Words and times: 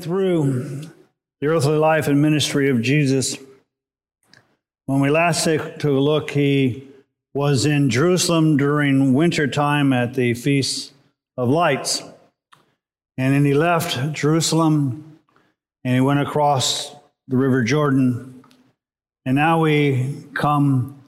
through 0.00 0.82
the 1.40 1.46
earthly 1.46 1.76
life 1.76 2.08
and 2.08 2.20
ministry 2.20 2.68
of 2.70 2.80
Jesus. 2.80 3.36
When 4.86 5.00
we 5.00 5.10
last 5.10 5.44
took 5.44 5.84
a 5.84 5.90
look, 5.90 6.30
he 6.30 6.88
was 7.34 7.66
in 7.66 7.90
Jerusalem 7.90 8.56
during 8.56 9.12
winter 9.12 9.46
time 9.46 9.92
at 9.92 10.14
the 10.14 10.34
Feast 10.34 10.92
of 11.36 11.48
Lights. 11.48 12.02
And 13.18 13.34
then 13.34 13.44
he 13.44 13.54
left 13.54 14.12
Jerusalem 14.12 15.18
and 15.84 15.94
he 15.94 16.00
went 16.00 16.20
across 16.20 16.94
the 17.28 17.36
River 17.36 17.62
Jordan. 17.62 18.44
And 19.24 19.34
now 19.34 19.60
we 19.60 20.24
come, 20.34 21.02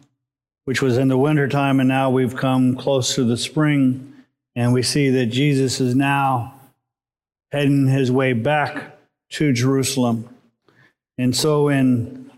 which 0.64 0.82
was 0.82 0.98
in 0.98 1.08
the 1.08 1.16
winter 1.16 1.48
time, 1.48 1.80
and 1.80 1.88
now 1.88 2.10
we've 2.10 2.36
come 2.36 2.76
close 2.76 3.14
to 3.14 3.24
the 3.24 3.36
spring, 3.36 4.12
and 4.56 4.72
we 4.72 4.82
see 4.82 5.08
that 5.10 5.26
Jesus 5.26 5.80
is 5.80 5.94
now 5.94 6.57
heading 7.52 7.86
his 7.86 8.10
way 8.10 8.32
back 8.32 8.98
to 9.30 9.52
Jerusalem. 9.52 10.28
And 11.16 11.34
so 11.34 11.68
in 11.68 12.30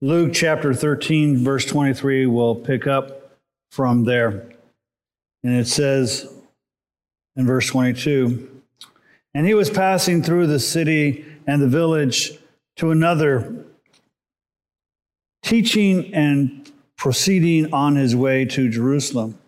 Luke 0.00 0.32
chapter 0.34 0.74
13, 0.74 1.42
verse 1.44 1.64
23, 1.64 2.26
we'll 2.26 2.54
pick 2.54 2.86
up 2.86 3.38
from 3.70 4.04
there. 4.04 4.46
And 5.42 5.54
it 5.54 5.68
says 5.68 6.32
in 7.36 7.46
verse 7.46 7.68
22 7.68 8.62
And 9.34 9.46
he 9.46 9.54
was 9.54 9.70
passing 9.70 10.22
through 10.22 10.48
the 10.48 10.58
city 10.58 11.24
and 11.46 11.62
the 11.62 11.68
village 11.68 12.32
to 12.76 12.90
another, 12.90 13.64
teaching 15.42 16.12
and 16.12 16.70
proceeding 16.96 17.72
on 17.72 17.96
his 17.96 18.16
way 18.16 18.44
to 18.44 18.68
Jerusalem. 18.68 19.38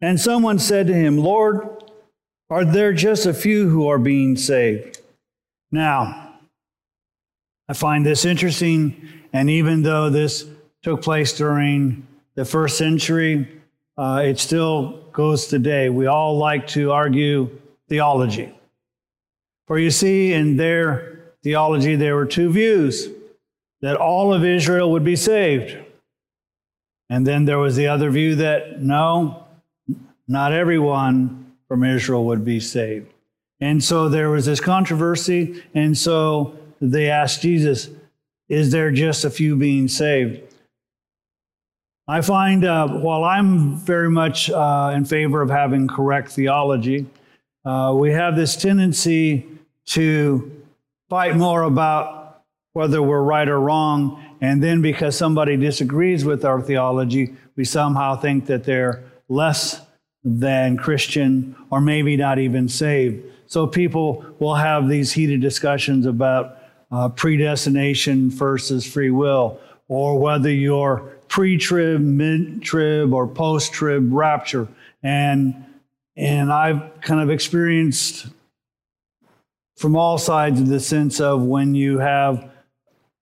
And 0.00 0.20
someone 0.20 0.58
said 0.58 0.86
to 0.86 0.94
him, 0.94 1.18
Lord, 1.18 1.83
are 2.50 2.64
there 2.64 2.92
just 2.92 3.26
a 3.26 3.34
few 3.34 3.68
who 3.68 3.88
are 3.88 3.98
being 3.98 4.36
saved? 4.36 5.00
Now, 5.72 6.34
I 7.68 7.72
find 7.72 8.04
this 8.04 8.24
interesting, 8.24 9.08
and 9.32 9.48
even 9.48 9.82
though 9.82 10.10
this 10.10 10.46
took 10.82 11.02
place 11.02 11.32
during 11.32 12.06
the 12.34 12.44
first 12.44 12.76
century, 12.76 13.48
uh, 13.96 14.22
it 14.24 14.38
still 14.38 15.04
goes 15.12 15.46
today. 15.46 15.88
We 15.88 16.06
all 16.06 16.36
like 16.36 16.66
to 16.68 16.92
argue 16.92 17.50
theology. 17.88 18.52
For 19.66 19.78
you 19.78 19.90
see, 19.90 20.32
in 20.32 20.56
their 20.56 21.32
theology, 21.42 21.96
there 21.96 22.16
were 22.16 22.26
two 22.26 22.52
views 22.52 23.08
that 23.80 23.96
all 23.96 24.34
of 24.34 24.44
Israel 24.44 24.90
would 24.92 25.04
be 25.04 25.16
saved. 25.16 25.76
And 27.08 27.26
then 27.26 27.44
there 27.44 27.58
was 27.58 27.76
the 27.76 27.86
other 27.86 28.10
view 28.10 28.34
that 28.36 28.82
no, 28.82 29.46
not 30.26 30.52
everyone 30.52 31.43
from 31.68 31.84
Israel 31.84 32.24
would 32.26 32.44
be 32.44 32.60
saved. 32.60 33.12
And 33.60 33.82
so 33.82 34.08
there 34.08 34.30
was 34.30 34.46
this 34.46 34.60
controversy, 34.60 35.62
and 35.74 35.96
so 35.96 36.56
they 36.80 37.08
asked 37.08 37.42
Jesus, 37.42 37.88
Is 38.48 38.70
there 38.72 38.90
just 38.90 39.24
a 39.24 39.30
few 39.30 39.56
being 39.56 39.88
saved? 39.88 40.42
I 42.06 42.20
find 42.20 42.64
uh, 42.64 42.88
while 42.88 43.24
I'm 43.24 43.78
very 43.78 44.10
much 44.10 44.50
uh, 44.50 44.92
in 44.94 45.06
favor 45.06 45.40
of 45.40 45.48
having 45.48 45.88
correct 45.88 46.32
theology, 46.32 47.06
uh, 47.64 47.94
we 47.96 48.12
have 48.12 48.36
this 48.36 48.56
tendency 48.56 49.46
to 49.86 50.62
fight 51.08 51.36
more 51.36 51.62
about 51.62 52.42
whether 52.74 53.02
we're 53.02 53.22
right 53.22 53.48
or 53.48 53.58
wrong. 53.58 54.22
And 54.42 54.62
then 54.62 54.82
because 54.82 55.16
somebody 55.16 55.56
disagrees 55.56 56.24
with 56.26 56.44
our 56.44 56.60
theology, 56.60 57.34
we 57.56 57.64
somehow 57.64 58.16
think 58.16 58.46
that 58.46 58.64
they're 58.64 59.04
less 59.28 59.80
than 60.24 60.76
Christian 60.76 61.54
or 61.70 61.80
maybe 61.80 62.16
not 62.16 62.38
even 62.38 62.68
saved. 62.68 63.24
So 63.46 63.66
people 63.66 64.24
will 64.38 64.54
have 64.54 64.88
these 64.88 65.12
heated 65.12 65.40
discussions 65.40 66.06
about 66.06 66.58
uh, 66.90 67.08
predestination 67.10 68.30
versus 68.30 68.86
free 68.90 69.10
will, 69.10 69.60
or 69.88 70.18
whether 70.18 70.50
you're 70.50 71.12
pre 71.28 71.58
trib, 71.58 72.00
mid 72.00 72.62
trib, 72.62 73.12
or 73.12 73.26
post 73.26 73.72
trib 73.72 74.12
rapture. 74.12 74.68
And, 75.02 75.64
and 76.16 76.52
I've 76.52 77.00
kind 77.00 77.20
of 77.20 77.30
experienced 77.30 78.26
from 79.76 79.96
all 79.96 80.18
sides 80.18 80.60
in 80.60 80.68
the 80.68 80.80
sense 80.80 81.20
of 81.20 81.42
when 81.42 81.74
you 81.74 81.98
have 81.98 82.50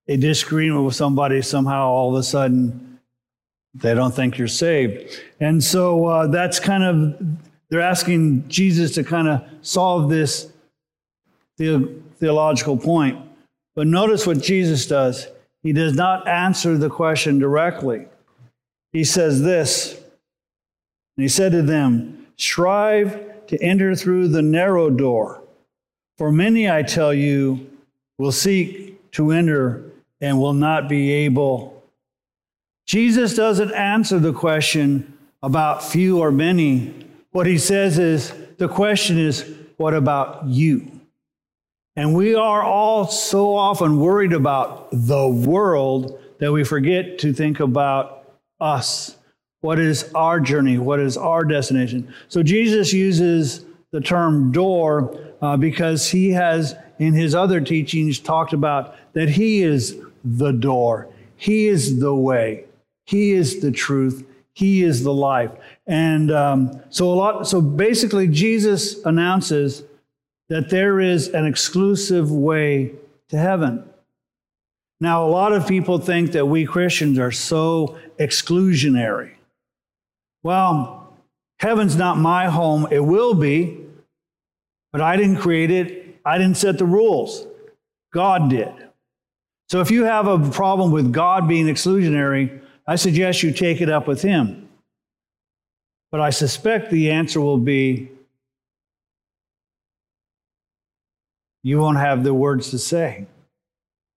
a 0.06 0.16
disagreement 0.16 0.84
with 0.84 0.94
somebody, 0.94 1.40
somehow 1.42 1.88
all 1.88 2.14
of 2.14 2.20
a 2.20 2.22
sudden 2.22 2.91
they 3.74 3.94
don't 3.94 4.14
think 4.14 4.38
you're 4.38 4.48
saved. 4.48 5.18
And 5.40 5.62
so 5.62 6.06
uh, 6.06 6.26
that's 6.26 6.60
kind 6.60 6.82
of, 6.82 7.18
they're 7.68 7.80
asking 7.80 8.48
Jesus 8.48 8.94
to 8.94 9.04
kind 9.04 9.28
of 9.28 9.44
solve 9.62 10.10
this 10.10 10.52
the- 11.56 11.88
theological 12.16 12.76
point. 12.76 13.18
But 13.74 13.86
notice 13.86 14.26
what 14.26 14.42
Jesus 14.42 14.86
does. 14.86 15.26
He 15.62 15.72
does 15.72 15.94
not 15.94 16.28
answer 16.28 16.76
the 16.76 16.90
question 16.90 17.38
directly. 17.38 18.06
He 18.92 19.04
says 19.04 19.42
this, 19.42 19.94
and 21.16 21.22
he 21.22 21.28
said 21.28 21.52
to 21.52 21.62
them, 21.62 22.26
Strive 22.36 23.46
to 23.46 23.62
enter 23.62 23.94
through 23.94 24.28
the 24.28 24.42
narrow 24.42 24.90
door. 24.90 25.42
For 26.18 26.30
many, 26.32 26.70
I 26.70 26.82
tell 26.82 27.14
you, 27.14 27.70
will 28.18 28.32
seek 28.32 29.10
to 29.12 29.30
enter 29.30 29.84
and 30.20 30.38
will 30.38 30.52
not 30.52 30.88
be 30.88 31.10
able 31.10 31.81
Jesus 32.86 33.34
doesn't 33.34 33.72
answer 33.72 34.18
the 34.18 34.32
question 34.32 35.16
about 35.42 35.82
few 35.82 36.18
or 36.18 36.30
many. 36.30 37.06
What 37.30 37.46
he 37.46 37.58
says 37.58 37.98
is 37.98 38.32
the 38.58 38.68
question 38.68 39.18
is, 39.18 39.50
what 39.76 39.94
about 39.94 40.44
you? 40.46 41.00
And 41.96 42.14
we 42.14 42.34
are 42.34 42.62
all 42.62 43.06
so 43.06 43.54
often 43.54 43.98
worried 43.98 44.32
about 44.32 44.88
the 44.92 45.28
world 45.28 46.18
that 46.38 46.52
we 46.52 46.64
forget 46.64 47.18
to 47.20 47.32
think 47.32 47.60
about 47.60 48.36
us. 48.60 49.16
What 49.60 49.78
is 49.78 50.10
our 50.14 50.40
journey? 50.40 50.78
What 50.78 51.00
is 51.00 51.16
our 51.16 51.44
destination? 51.44 52.12
So 52.28 52.42
Jesus 52.42 52.92
uses 52.92 53.64
the 53.90 54.00
term 54.00 54.52
door 54.52 55.16
uh, 55.40 55.56
because 55.56 56.08
he 56.08 56.30
has, 56.30 56.74
in 56.98 57.14
his 57.14 57.34
other 57.34 57.60
teachings, 57.60 58.18
talked 58.18 58.52
about 58.52 58.96
that 59.12 59.28
he 59.28 59.62
is 59.62 60.00
the 60.24 60.52
door, 60.52 61.08
he 61.36 61.68
is 61.68 62.00
the 62.00 62.14
way. 62.14 62.64
He 63.12 63.32
is 63.32 63.60
the 63.60 63.70
truth. 63.70 64.24
He 64.54 64.82
is 64.82 65.04
the 65.04 65.12
life. 65.12 65.50
And 65.86 66.32
um, 66.32 66.80
so 66.88 67.12
a 67.12 67.14
lot. 67.14 67.46
So 67.46 67.60
basically, 67.60 68.26
Jesus 68.26 69.04
announces 69.04 69.84
that 70.48 70.70
there 70.70 70.98
is 70.98 71.28
an 71.28 71.44
exclusive 71.44 72.32
way 72.32 72.92
to 73.28 73.36
heaven. 73.36 73.84
Now, 74.98 75.26
a 75.26 75.28
lot 75.28 75.52
of 75.52 75.68
people 75.68 75.98
think 75.98 76.32
that 76.32 76.46
we 76.46 76.64
Christians 76.64 77.18
are 77.18 77.32
so 77.32 77.98
exclusionary. 78.18 79.32
Well, 80.42 81.14
heaven's 81.58 81.96
not 81.96 82.16
my 82.16 82.46
home. 82.46 82.88
It 82.90 83.00
will 83.00 83.34
be, 83.34 83.78
but 84.90 85.02
I 85.02 85.16
didn't 85.16 85.36
create 85.36 85.70
it. 85.70 86.18
I 86.24 86.38
didn't 86.38 86.56
set 86.56 86.78
the 86.78 86.86
rules. 86.86 87.46
God 88.14 88.48
did. 88.48 88.72
So 89.68 89.80
if 89.80 89.90
you 89.90 90.04
have 90.04 90.26
a 90.26 90.38
problem 90.50 90.92
with 90.92 91.12
God 91.12 91.46
being 91.46 91.66
exclusionary, 91.66 92.62
I 92.86 92.96
suggest 92.96 93.42
you 93.42 93.52
take 93.52 93.80
it 93.80 93.88
up 93.88 94.06
with 94.06 94.22
him. 94.22 94.68
But 96.10 96.20
I 96.20 96.30
suspect 96.30 96.90
the 96.90 97.10
answer 97.10 97.40
will 97.40 97.58
be 97.58 98.10
you 101.62 101.78
won't 101.78 101.98
have 101.98 102.24
the 102.24 102.34
words 102.34 102.70
to 102.70 102.78
say. 102.78 103.26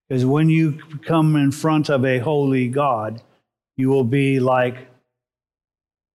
Because 0.08 0.26
when 0.26 0.50
you 0.50 0.80
come 1.03 1.36
in 1.36 1.52
front 1.52 1.90
of 1.90 2.06
a 2.06 2.20
holy 2.20 2.68
God, 2.68 3.22
you 3.78 3.90
will 3.90 4.03
be 4.03 4.40
like 4.40 4.88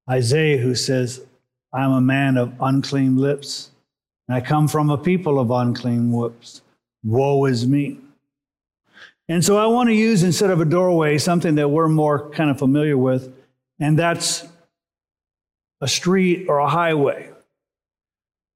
Isaiah, 0.09 0.59
who 0.59 0.75
says, 0.75 1.25
I'm 1.73 1.93
a 1.93 2.01
man 2.01 2.37
of 2.37 2.53
unclean 2.61 3.17
lips, 3.17 3.71
and 4.27 4.37
I 4.37 4.41
come 4.41 4.67
from 4.67 4.91
a 4.91 4.99
people 4.99 5.39
of 5.39 5.51
unclean 5.51 6.13
lips. 6.13 6.63
Woe 7.05 7.45
is 7.45 7.67
me. 7.67 7.99
And 9.31 9.45
so 9.45 9.57
I 9.57 9.67
want 9.67 9.89
to 9.89 9.95
use, 9.95 10.25
instead 10.25 10.51
of 10.51 10.61
a 10.61 10.65
doorway, 10.65 11.17
something 11.17 11.55
that 11.55 11.69
we're 11.69 11.87
more 11.87 12.31
kind 12.31 12.51
of 12.51 12.59
familiar 12.59 12.99
with, 12.99 13.33
and 13.79 13.97
that's 13.97 14.45
a 15.81 15.87
street 15.87 16.47
or 16.49 16.59
a 16.59 16.69
highway. 16.69 17.31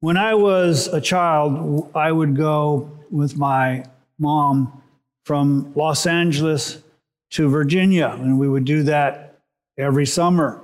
When 0.00 0.16
I 0.16 0.34
was 0.34 0.88
a 0.88 1.00
child, 1.00 1.92
I 1.94 2.10
would 2.10 2.34
go 2.34 2.90
with 3.08 3.36
my 3.36 3.84
mom 4.18 4.82
from 5.24 5.72
Los 5.76 6.06
Angeles 6.06 6.82
to 7.30 7.48
Virginia, 7.48 8.08
and 8.08 8.40
we 8.40 8.48
would 8.48 8.64
do 8.64 8.82
that 8.82 9.38
every 9.78 10.06
summer. 10.06 10.60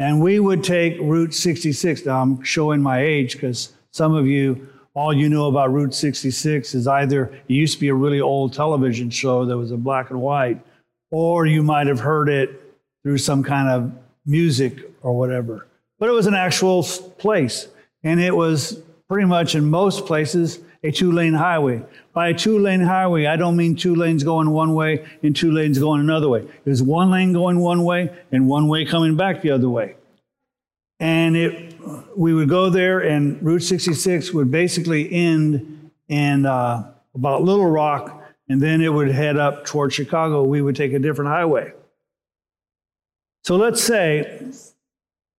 And 0.00 0.20
we 0.20 0.40
would 0.40 0.64
take 0.64 0.98
Route 0.98 1.32
66. 1.32 2.06
Now, 2.06 2.22
I'm 2.22 2.42
showing 2.42 2.82
my 2.82 3.00
age 3.00 3.34
because 3.34 3.72
some 3.92 4.16
of 4.16 4.26
you 4.26 4.68
all 4.94 5.12
you 5.12 5.28
know 5.28 5.46
about 5.46 5.72
Route 5.72 5.94
66 5.94 6.74
is 6.74 6.86
either 6.86 7.24
it 7.24 7.52
used 7.52 7.74
to 7.74 7.80
be 7.80 7.88
a 7.88 7.94
really 7.94 8.20
old 8.20 8.52
television 8.52 9.10
show 9.10 9.44
that 9.46 9.56
was 9.56 9.70
in 9.70 9.80
black 9.80 10.10
and 10.10 10.20
white, 10.20 10.60
or 11.10 11.46
you 11.46 11.62
might 11.62 11.86
have 11.86 12.00
heard 12.00 12.28
it 12.28 12.60
through 13.02 13.18
some 13.18 13.42
kind 13.42 13.68
of 13.68 13.92
music 14.26 14.78
or 15.02 15.16
whatever. 15.16 15.66
But 15.98 16.08
it 16.08 16.12
was 16.12 16.26
an 16.26 16.34
actual 16.34 16.82
place, 16.82 17.68
and 18.02 18.20
it 18.20 18.34
was 18.36 18.80
pretty 19.08 19.26
much 19.26 19.54
in 19.54 19.70
most 19.70 20.06
places 20.06 20.60
a 20.84 20.90
two 20.90 21.12
lane 21.12 21.34
highway. 21.34 21.82
By 22.12 22.28
a 22.28 22.34
two 22.34 22.58
lane 22.58 22.80
highway, 22.80 23.26
I 23.26 23.36
don't 23.36 23.56
mean 23.56 23.76
two 23.76 23.94
lanes 23.94 24.24
going 24.24 24.50
one 24.50 24.74
way 24.74 25.06
and 25.22 25.34
two 25.34 25.52
lanes 25.52 25.78
going 25.78 26.00
another 26.00 26.28
way. 26.28 26.46
There's 26.64 26.82
one 26.82 27.10
lane 27.10 27.32
going 27.32 27.58
one 27.60 27.84
way 27.84 28.10
and 28.32 28.48
one 28.48 28.68
way 28.68 28.84
coming 28.84 29.16
back 29.16 29.42
the 29.42 29.52
other 29.52 29.68
way. 29.68 29.96
And 30.98 31.36
it, 31.36 31.71
we 32.16 32.34
would 32.34 32.48
go 32.48 32.70
there, 32.70 33.00
and 33.00 33.42
Route 33.42 33.62
66 33.62 34.32
would 34.32 34.50
basically 34.50 35.12
end 35.12 35.90
in 36.08 36.46
uh, 36.46 36.92
about 37.14 37.42
Little 37.42 37.70
Rock, 37.70 38.22
and 38.48 38.60
then 38.60 38.80
it 38.80 38.92
would 38.92 39.10
head 39.10 39.36
up 39.36 39.64
towards 39.64 39.94
Chicago. 39.94 40.42
We 40.42 40.62
would 40.62 40.76
take 40.76 40.92
a 40.92 40.98
different 40.98 41.30
highway. 41.30 41.72
So 43.44 43.56
let's 43.56 43.82
say, 43.82 44.50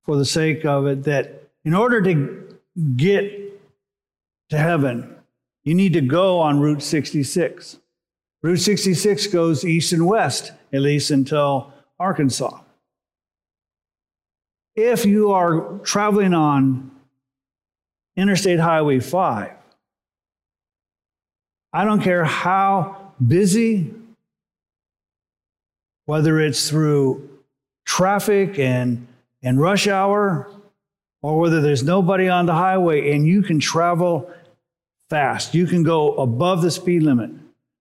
for 0.03 0.17
the 0.17 0.25
sake 0.25 0.65
of 0.65 0.87
it, 0.87 1.03
that 1.03 1.49
in 1.63 1.73
order 1.73 2.01
to 2.01 2.57
get 2.95 3.61
to 4.49 4.57
heaven, 4.57 5.15
you 5.63 5.73
need 5.73 5.93
to 5.93 6.01
go 6.01 6.39
on 6.39 6.59
Route 6.59 6.83
66. 6.83 7.77
Route 8.41 8.57
66 8.57 9.27
goes 9.27 9.63
east 9.63 9.93
and 9.93 10.05
west, 10.05 10.51
at 10.73 10.81
least 10.81 11.11
until 11.11 11.71
Arkansas. 11.99 12.62
If 14.75 15.05
you 15.05 15.31
are 15.31 15.77
traveling 15.83 16.33
on 16.33 16.91
Interstate 18.15 18.59
Highway 18.59 18.99
5, 18.99 19.51
I 21.73 21.85
don't 21.85 22.01
care 22.01 22.23
how 22.23 23.13
busy, 23.25 23.93
whether 26.05 26.39
it's 26.39 26.69
through 26.69 27.29
traffic 27.85 28.57
and, 28.57 29.07
and 29.43 29.59
rush 29.59 29.87
hour, 29.87 30.49
or 31.21 31.39
whether 31.39 31.61
there's 31.61 31.83
nobody 31.83 32.27
on 32.27 32.45
the 32.45 32.53
highway 32.53 33.11
and 33.11 33.25
you 33.25 33.41
can 33.41 33.59
travel 33.59 34.29
fast. 35.09 35.53
You 35.53 35.67
can 35.67 35.83
go 35.83 36.15
above 36.15 36.61
the 36.61 36.71
speed 36.71 37.03
limit. 37.03 37.31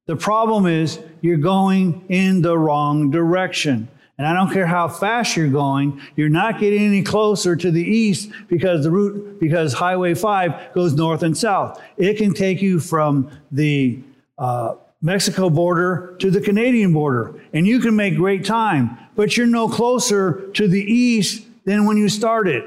The 0.06 0.16
problem 0.16 0.66
is 0.66 1.00
you're 1.22 1.36
going 1.38 2.04
in 2.08 2.42
the 2.42 2.56
wrong 2.56 3.10
direction. 3.10 3.88
And 4.22 4.28
I 4.28 4.34
don't 4.34 4.52
care 4.52 4.68
how 4.68 4.86
fast 4.86 5.36
you're 5.36 5.48
going, 5.48 6.00
you're 6.14 6.28
not 6.28 6.60
getting 6.60 6.82
any 6.82 7.02
closer 7.02 7.56
to 7.56 7.72
the 7.72 7.82
east 7.82 8.30
because 8.46 8.84
the 8.84 8.90
route, 8.92 9.40
because 9.40 9.72
Highway 9.72 10.14
5 10.14 10.74
goes 10.74 10.92
north 10.92 11.24
and 11.24 11.36
south. 11.36 11.82
It 11.96 12.18
can 12.18 12.32
take 12.32 12.62
you 12.62 12.78
from 12.78 13.36
the 13.50 13.98
uh, 14.38 14.76
Mexico 15.00 15.50
border 15.50 16.14
to 16.20 16.30
the 16.30 16.40
Canadian 16.40 16.92
border, 16.92 17.34
and 17.52 17.66
you 17.66 17.80
can 17.80 17.96
make 17.96 18.14
great 18.14 18.44
time, 18.44 18.96
but 19.16 19.36
you're 19.36 19.48
no 19.48 19.68
closer 19.68 20.48
to 20.52 20.68
the 20.68 20.80
east 20.80 21.44
than 21.64 21.84
when 21.84 21.96
you 21.96 22.08
started. 22.08 22.62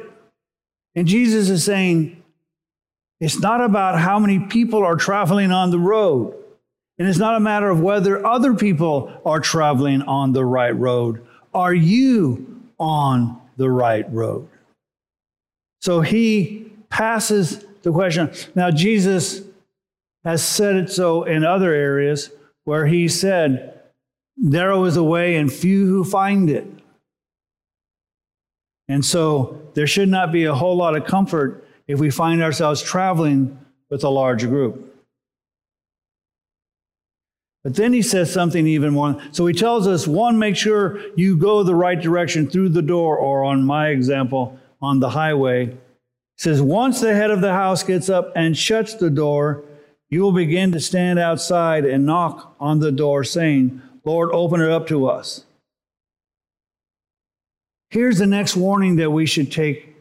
And 0.93 1.07
Jesus 1.07 1.49
is 1.49 1.63
saying, 1.63 2.21
it's 3.21 3.39
not 3.39 3.61
about 3.61 3.97
how 3.97 4.19
many 4.19 4.39
people 4.39 4.83
are 4.83 4.97
traveling 4.97 5.53
on 5.53 5.71
the 5.71 5.79
road. 5.79 6.35
And 6.97 7.07
it's 7.07 7.17
not 7.17 7.35
a 7.35 7.39
matter 7.39 7.69
of 7.69 7.79
whether 7.79 8.25
other 8.25 8.53
people 8.53 9.21
are 9.25 9.39
traveling 9.39 10.01
on 10.01 10.33
the 10.33 10.43
right 10.43 10.75
road. 10.75 11.25
Are 11.55 11.73
you 11.73 12.61
on 12.77 13.41
the 13.55 13.71
right 13.71 14.05
road? 14.11 14.49
So 15.79 16.01
he 16.01 16.71
passes 16.89 17.65
the 17.83 17.91
question. 17.91 18.31
Now, 18.55 18.71
Jesus 18.71 19.41
has 20.25 20.43
said 20.43 20.75
it 20.75 20.91
so 20.91 21.23
in 21.23 21.45
other 21.45 21.73
areas 21.73 22.29
where 22.65 22.85
he 22.85 23.07
said, 23.07 23.71
Narrow 24.37 24.83
is 24.83 24.95
the 24.95 25.03
way 25.03 25.37
and 25.37 25.51
few 25.51 25.87
who 25.87 26.03
find 26.03 26.49
it. 26.49 26.67
And 28.89 29.05
so 29.05 29.61
there 29.75 29.87
should 29.87 30.09
not 30.09 30.33
be 30.33 30.43
a 30.43 30.53
whole 30.53 30.75
lot 30.75 30.97
of 30.97 31.05
comfort 31.05 31.65
if 31.87 31.99
we 31.99 32.09
find 32.09 32.43
ourselves 32.43 32.81
traveling 32.81 33.57
with 33.89 34.03
a 34.03 34.09
large 34.09 34.45
group. 34.45 34.94
But 37.65 37.73
then 37.73 37.93
he 37.93 38.03
says 38.03 38.31
something 38.31 38.67
even 38.67 38.93
more. 38.93 39.19
So 39.31 39.47
he 39.47 39.53
tells 39.55 39.87
us 39.87 40.07
one, 40.07 40.37
make 40.37 40.55
sure 40.55 41.01
you 41.15 41.35
go 41.35 41.63
the 41.63 41.73
right 41.73 41.99
direction 41.99 42.47
through 42.47 42.69
the 42.69 42.83
door, 42.83 43.17
or 43.17 43.43
on 43.43 43.65
my 43.65 43.87
example, 43.87 44.59
on 44.83 44.99
the 44.99 45.09
highway. 45.09 45.69
He 45.69 45.77
says, 46.37 46.61
once 46.61 47.01
the 47.01 47.15
head 47.15 47.31
of 47.31 47.41
the 47.41 47.53
house 47.53 47.81
gets 47.81 48.07
up 48.07 48.31
and 48.35 48.55
shuts 48.55 48.93
the 48.93 49.09
door, 49.09 49.63
you 50.11 50.21
will 50.21 50.31
begin 50.31 50.73
to 50.73 50.79
stand 50.79 51.17
outside 51.17 51.85
and 51.85 52.05
knock 52.05 52.55
on 52.59 52.81
the 52.81 52.91
door, 52.91 53.23
saying, 53.23 53.81
Lord, 54.03 54.29
open 54.31 54.61
it 54.61 54.69
up 54.69 54.85
to 54.89 55.07
us. 55.07 55.43
Here's 57.89 58.19
the 58.19 58.27
next 58.27 58.55
warning 58.55 58.97
that 58.97 59.09
we 59.09 59.25
should 59.25 59.51
take 59.51 59.95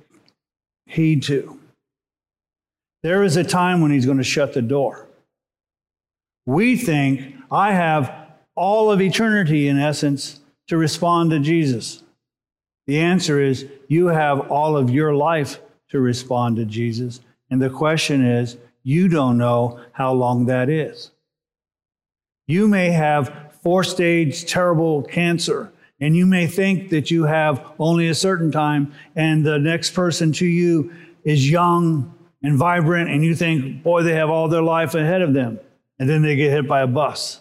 heed 0.85 1.23
to. 1.23 1.59
There 3.03 3.23
is 3.23 3.39
a 3.39 3.45
time 3.45 3.81
when 3.81 3.91
he's 3.91 4.05
going 4.05 4.19
to 4.19 4.23
shut 4.23 4.53
the 4.53 4.61
door. 4.61 5.07
We 6.45 6.77
think 6.77 7.34
I 7.51 7.73
have 7.73 8.13
all 8.55 8.91
of 8.91 9.01
eternity, 9.01 9.69
in 9.69 9.79
essence, 9.79 10.41
to 10.69 10.77
respond 10.77 11.31
to 11.31 11.39
Jesus. 11.39 12.03
The 12.87 13.01
answer 13.01 13.41
is 13.41 13.67
you 13.89 14.09
have 14.09 14.51
all 14.51 14.77
of 14.77 14.91
your 14.91 15.15
life 15.15 15.61
to 15.91 16.01
respond 16.01 16.57
to 16.57 16.65
Jesus. 16.65 17.21
And 17.51 17.61
the 17.61 17.71
question 17.71 18.25
is, 18.25 18.57
you 18.83 19.09
don't 19.09 19.39
know 19.39 19.81
how 19.93 20.13
long 20.13 20.47
that 20.47 20.69
is. 20.69 21.11
You 22.47 22.69
may 22.69 22.91
have 22.91 23.55
four 23.63 23.83
stage 23.85 24.45
terrible 24.45 25.03
cancer, 25.03 25.73
and 26.01 26.15
you 26.15 26.27
may 26.27 26.47
think 26.47 26.91
that 26.91 27.11
you 27.11 27.25
have 27.25 27.73
only 27.79 28.09
a 28.09 28.15
certain 28.15 28.53
time, 28.53 28.93
and 29.17 29.45
the 29.45 29.59
next 29.59 29.93
person 29.93 30.33
to 30.33 30.47
you 30.47 30.93
is 31.25 31.51
young 31.51 32.13
and 32.43 32.59
vibrant, 32.59 33.09
and 33.09 33.25
you 33.25 33.35
think, 33.35 33.83
boy, 33.83 34.03
they 34.03 34.15
have 34.15 34.29
all 34.29 34.49
their 34.49 34.63
life 34.63 34.95
ahead 34.95 35.23
of 35.23 35.33
them. 35.33 35.59
And 35.99 36.09
then 36.09 36.23
they 36.23 36.37
get 36.37 36.51
hit 36.51 36.67
by 36.67 36.81
a 36.81 36.87
bus. 36.87 37.41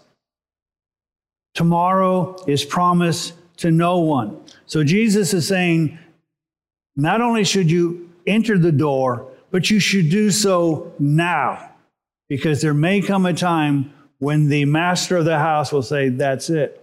Tomorrow 1.54 2.44
is 2.48 2.64
promised 2.64 3.34
to 3.58 3.72
no 3.72 4.00
one. 4.00 4.40
So 4.66 4.84
Jesus 4.84 5.34
is 5.34 5.48
saying, 5.48 5.98
not 6.96 7.22
only 7.22 7.44
should 7.44 7.70
you 7.70 8.10
enter 8.28 8.58
the 8.58 8.72
door, 8.72 9.28
but 9.52 9.70
you 9.70 9.80
should 9.80 10.10
do 10.10 10.32
so 10.32 10.94
now, 11.00 11.72
because 12.28 12.62
there 12.62 12.74
may 12.74 13.02
come 13.02 13.26
a 13.26 13.34
time 13.34 13.94
when 14.20 14.50
the 14.50 14.66
master 14.66 15.18
of 15.18 15.26
the 15.26 15.38
house 15.38 15.72
will 15.72 15.84
say, 15.84 16.10
That's 16.10 16.50
it. 16.50 16.80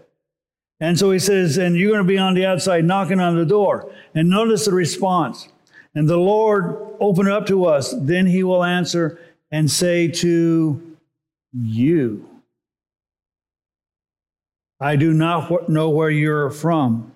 And 0.79 0.99
so 0.99 1.11
he 1.11 1.19
says, 1.19 1.57
And 1.59 1.77
you're 1.77 1.91
going 1.91 2.03
to 2.03 2.09
be 2.09 2.19
on 2.19 2.35
the 2.35 2.47
outside 2.47 2.85
knocking 2.85 3.21
on 3.21 3.37
the 3.37 3.45
door. 3.45 3.91
And 4.15 4.29
notice 4.29 4.67
the 4.67 4.73
response. 4.73 5.49
And 5.95 6.09
the 6.09 6.17
Lord 6.17 6.77
open 7.01 7.29
up 7.29 7.47
to 7.47 7.65
us. 7.65 7.93
Then 7.99 8.27
he 8.27 8.45
will 8.45 8.63
answer 8.63 9.19
and 9.51 9.71
say 9.71 10.07
to 10.07 10.90
you, 11.53 12.29
I 14.81 14.97
do 14.97 15.13
not 15.13 15.69
know 15.69 15.91
where 15.91 16.11
you're 16.11 16.51
from. 16.51 17.13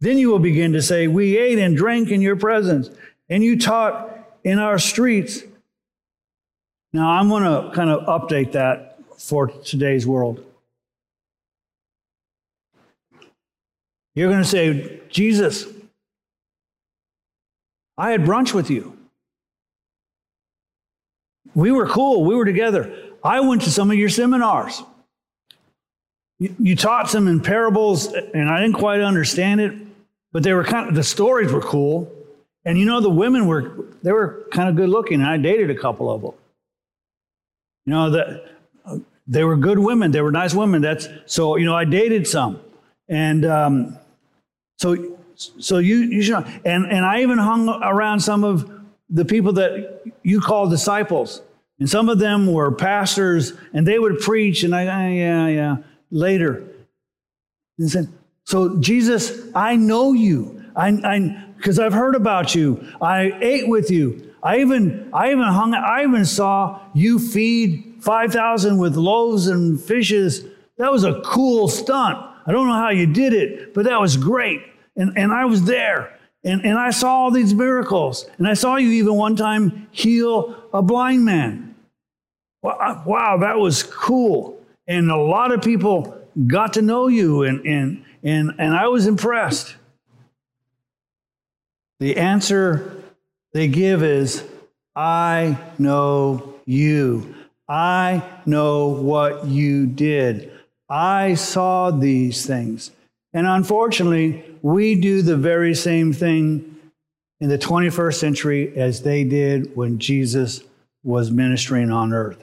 Then 0.00 0.18
you 0.18 0.30
will 0.30 0.38
begin 0.38 0.72
to 0.72 0.82
say, 0.82 1.06
We 1.06 1.38
ate 1.38 1.58
and 1.58 1.76
drank 1.76 2.10
in 2.10 2.20
your 2.20 2.36
presence, 2.36 2.90
and 3.28 3.42
you 3.42 3.58
taught 3.58 4.10
in 4.44 4.58
our 4.58 4.78
streets. 4.78 5.42
Now, 6.92 7.10
I'm 7.10 7.28
going 7.28 7.42
to 7.42 7.74
kind 7.74 7.90
of 7.90 8.06
update 8.06 8.52
that 8.52 8.98
for 9.18 9.48
today's 9.48 10.06
world. 10.06 10.44
You're 14.14 14.30
going 14.30 14.42
to 14.42 14.48
say, 14.48 15.00
Jesus, 15.08 15.66
I 17.96 18.10
had 18.10 18.22
brunch 18.22 18.52
with 18.52 18.70
you. 18.70 18.96
We 21.54 21.70
were 21.70 21.86
cool. 21.86 22.24
We 22.24 22.34
were 22.34 22.44
together. 22.44 22.94
I 23.22 23.40
went 23.40 23.62
to 23.62 23.70
some 23.70 23.90
of 23.90 23.96
your 23.96 24.08
seminars. 24.08 24.82
You, 26.38 26.74
taught 26.74 27.08
some 27.08 27.28
in 27.28 27.40
parables, 27.40 28.12
and 28.12 28.50
I 28.50 28.60
didn't 28.60 28.76
quite 28.76 29.00
understand 29.00 29.60
it, 29.60 29.72
but 30.32 30.42
they 30.42 30.52
were 30.52 30.64
kind 30.64 30.88
of, 30.88 30.94
the 30.94 31.04
stories 31.04 31.52
were 31.52 31.60
cool. 31.60 32.12
And 32.64 32.76
you 32.76 32.84
know, 32.84 33.00
the 33.00 33.08
women 33.08 33.46
were, 33.46 33.86
they 34.02 34.12
were 34.12 34.44
kind 34.50 34.68
of 34.68 34.74
good 34.74 34.88
looking, 34.88 35.20
and 35.20 35.30
I 35.30 35.36
dated 35.36 35.70
a 35.70 35.74
couple 35.76 36.10
of 36.10 36.22
them. 36.22 36.32
You 37.86 37.92
know, 37.92 38.10
that 38.10 38.54
they 39.26 39.44
were 39.44 39.56
good 39.56 39.78
women. 39.78 40.10
They 40.10 40.20
were 40.20 40.32
nice 40.32 40.54
women. 40.54 40.82
That's 40.82 41.08
so, 41.26 41.56
you 41.56 41.64
know, 41.64 41.76
I 41.76 41.84
dated 41.84 42.26
some. 42.26 42.60
And 43.08 43.44
um, 43.44 43.98
so, 44.78 45.18
so 45.36 45.78
you, 45.78 45.96
you 45.96 46.22
should, 46.22 46.44
and, 46.64 46.84
and 46.86 47.04
I 47.04 47.22
even 47.22 47.38
hung 47.38 47.68
around 47.68 48.20
some 48.20 48.44
of 48.44 48.70
the 49.14 49.24
people 49.24 49.52
that 49.52 50.02
you 50.24 50.40
call 50.40 50.68
disciples. 50.68 51.40
And 51.78 51.88
some 51.88 52.08
of 52.08 52.18
them 52.18 52.52
were 52.52 52.72
pastors, 52.72 53.52
and 53.72 53.86
they 53.86 53.98
would 53.98 54.18
preach, 54.18 54.64
and 54.64 54.74
I, 54.74 55.10
yeah, 55.10 55.46
yeah, 55.48 55.76
later. 56.10 56.64
And 57.78 57.90
said, 57.90 58.08
So, 58.44 58.78
Jesus, 58.78 59.40
I 59.54 59.76
know 59.76 60.12
you. 60.12 60.62
I, 60.76 60.90
because 61.56 61.78
I've 61.78 61.92
heard 61.92 62.16
about 62.16 62.54
you. 62.54 62.86
I 63.00 63.38
ate 63.40 63.68
with 63.68 63.90
you. 63.90 64.34
I 64.42 64.58
even, 64.58 65.08
I 65.12 65.30
even 65.30 65.44
hung, 65.44 65.74
I 65.74 66.02
even 66.02 66.24
saw 66.24 66.80
you 66.92 67.18
feed 67.18 67.98
5,000 68.00 68.78
with 68.78 68.96
loaves 68.96 69.46
and 69.46 69.80
fishes. 69.80 70.44
That 70.76 70.92
was 70.92 71.04
a 71.04 71.22
cool 71.24 71.68
stunt. 71.68 72.18
I 72.46 72.52
don't 72.52 72.66
know 72.66 72.74
how 72.74 72.90
you 72.90 73.06
did 73.06 73.32
it, 73.32 73.72
but 73.72 73.84
that 73.84 74.00
was 74.00 74.16
great. 74.16 74.60
And, 74.96 75.16
and 75.16 75.32
I 75.32 75.44
was 75.44 75.64
there. 75.64 76.18
And, 76.44 76.64
and 76.64 76.78
I 76.78 76.90
saw 76.90 77.10
all 77.10 77.30
these 77.30 77.54
miracles. 77.54 78.28
And 78.38 78.46
I 78.46 78.54
saw 78.54 78.76
you 78.76 78.90
even 78.90 79.14
one 79.14 79.34
time 79.34 79.88
heal 79.90 80.54
a 80.72 80.82
blind 80.82 81.24
man. 81.24 81.74
wow, 82.62 83.38
that 83.40 83.58
was 83.58 83.82
cool. 83.82 84.60
And 84.86 85.10
a 85.10 85.16
lot 85.16 85.52
of 85.52 85.62
people 85.62 86.18
got 86.46 86.74
to 86.74 86.82
know 86.82 87.08
you, 87.08 87.44
and, 87.44 87.64
and, 87.64 88.04
and, 88.22 88.54
and 88.58 88.74
I 88.74 88.88
was 88.88 89.06
impressed. 89.06 89.76
The 92.00 92.16
answer 92.16 93.02
they 93.52 93.68
give 93.68 94.02
is, 94.02 94.44
I 94.94 95.56
know 95.78 96.54
you. 96.66 97.34
I 97.68 98.22
know 98.44 98.88
what 98.88 99.46
you 99.46 99.86
did. 99.86 100.52
I 100.88 101.34
saw 101.34 101.90
these 101.90 102.44
things. 102.44 102.90
And 103.32 103.46
unfortunately, 103.46 104.44
we 104.64 104.94
do 104.94 105.20
the 105.20 105.36
very 105.36 105.74
same 105.74 106.14
thing 106.14 106.74
in 107.38 107.50
the 107.50 107.58
21st 107.58 108.14
century 108.14 108.74
as 108.78 109.02
they 109.02 109.22
did 109.22 109.76
when 109.76 109.98
Jesus 109.98 110.62
was 111.02 111.30
ministering 111.30 111.90
on 111.90 112.14
earth. 112.14 112.42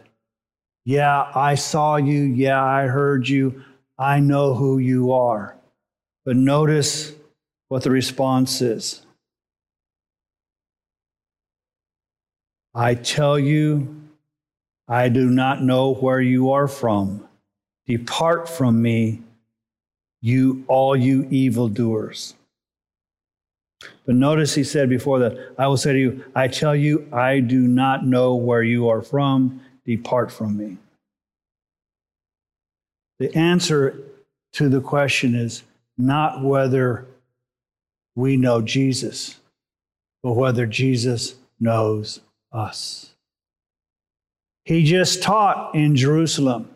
Yeah, 0.85 1.31
I 1.33 1.55
saw 1.55 1.95
you. 1.95 2.21
Yeah, 2.21 2.63
I 2.63 2.85
heard 2.85 3.27
you. 3.27 3.63
I 3.97 4.19
know 4.19 4.53
who 4.53 4.77
you 4.77 5.13
are. 5.13 5.57
But 6.23 6.35
notice 6.35 7.11
what 7.69 7.81
the 7.81 7.89
response 7.89 8.61
is. 8.61 9.01
I 12.75 12.93
tell 12.93 13.39
you, 13.39 13.99
I 14.87 15.09
do 15.09 15.27
not 15.27 15.63
know 15.63 15.95
where 15.95 16.21
you 16.21 16.51
are 16.51 16.67
from. 16.67 17.27
Depart 17.87 18.47
from 18.47 18.79
me, 18.79 19.23
you 20.21 20.63
all 20.67 20.95
you 20.95 21.27
evildoers. 21.29 22.35
But 24.05 24.15
notice 24.15 24.53
he 24.53 24.63
said 24.63 24.89
before 24.89 25.19
that, 25.19 25.53
I 25.57 25.67
will 25.67 25.77
say 25.77 25.93
to 25.93 25.99
you, 25.99 26.25
I 26.35 26.47
tell 26.47 26.75
you, 26.75 27.07
I 27.11 27.39
do 27.39 27.61
not 27.61 28.05
know 28.05 28.35
where 28.35 28.63
you 28.63 28.89
are 28.89 29.01
from. 29.01 29.61
Depart 29.85 30.31
from 30.31 30.57
me. 30.57 30.77
The 33.19 33.35
answer 33.35 33.99
to 34.53 34.69
the 34.69 34.81
question 34.81 35.35
is 35.35 35.63
not 35.97 36.43
whether 36.43 37.07
we 38.15 38.37
know 38.37 38.61
Jesus, 38.61 39.39
but 40.21 40.33
whether 40.33 40.65
Jesus 40.65 41.35
knows 41.59 42.19
us. 42.51 43.13
He 44.65 44.83
just 44.83 45.23
taught 45.23 45.73
in 45.73 45.95
Jerusalem, 45.95 46.69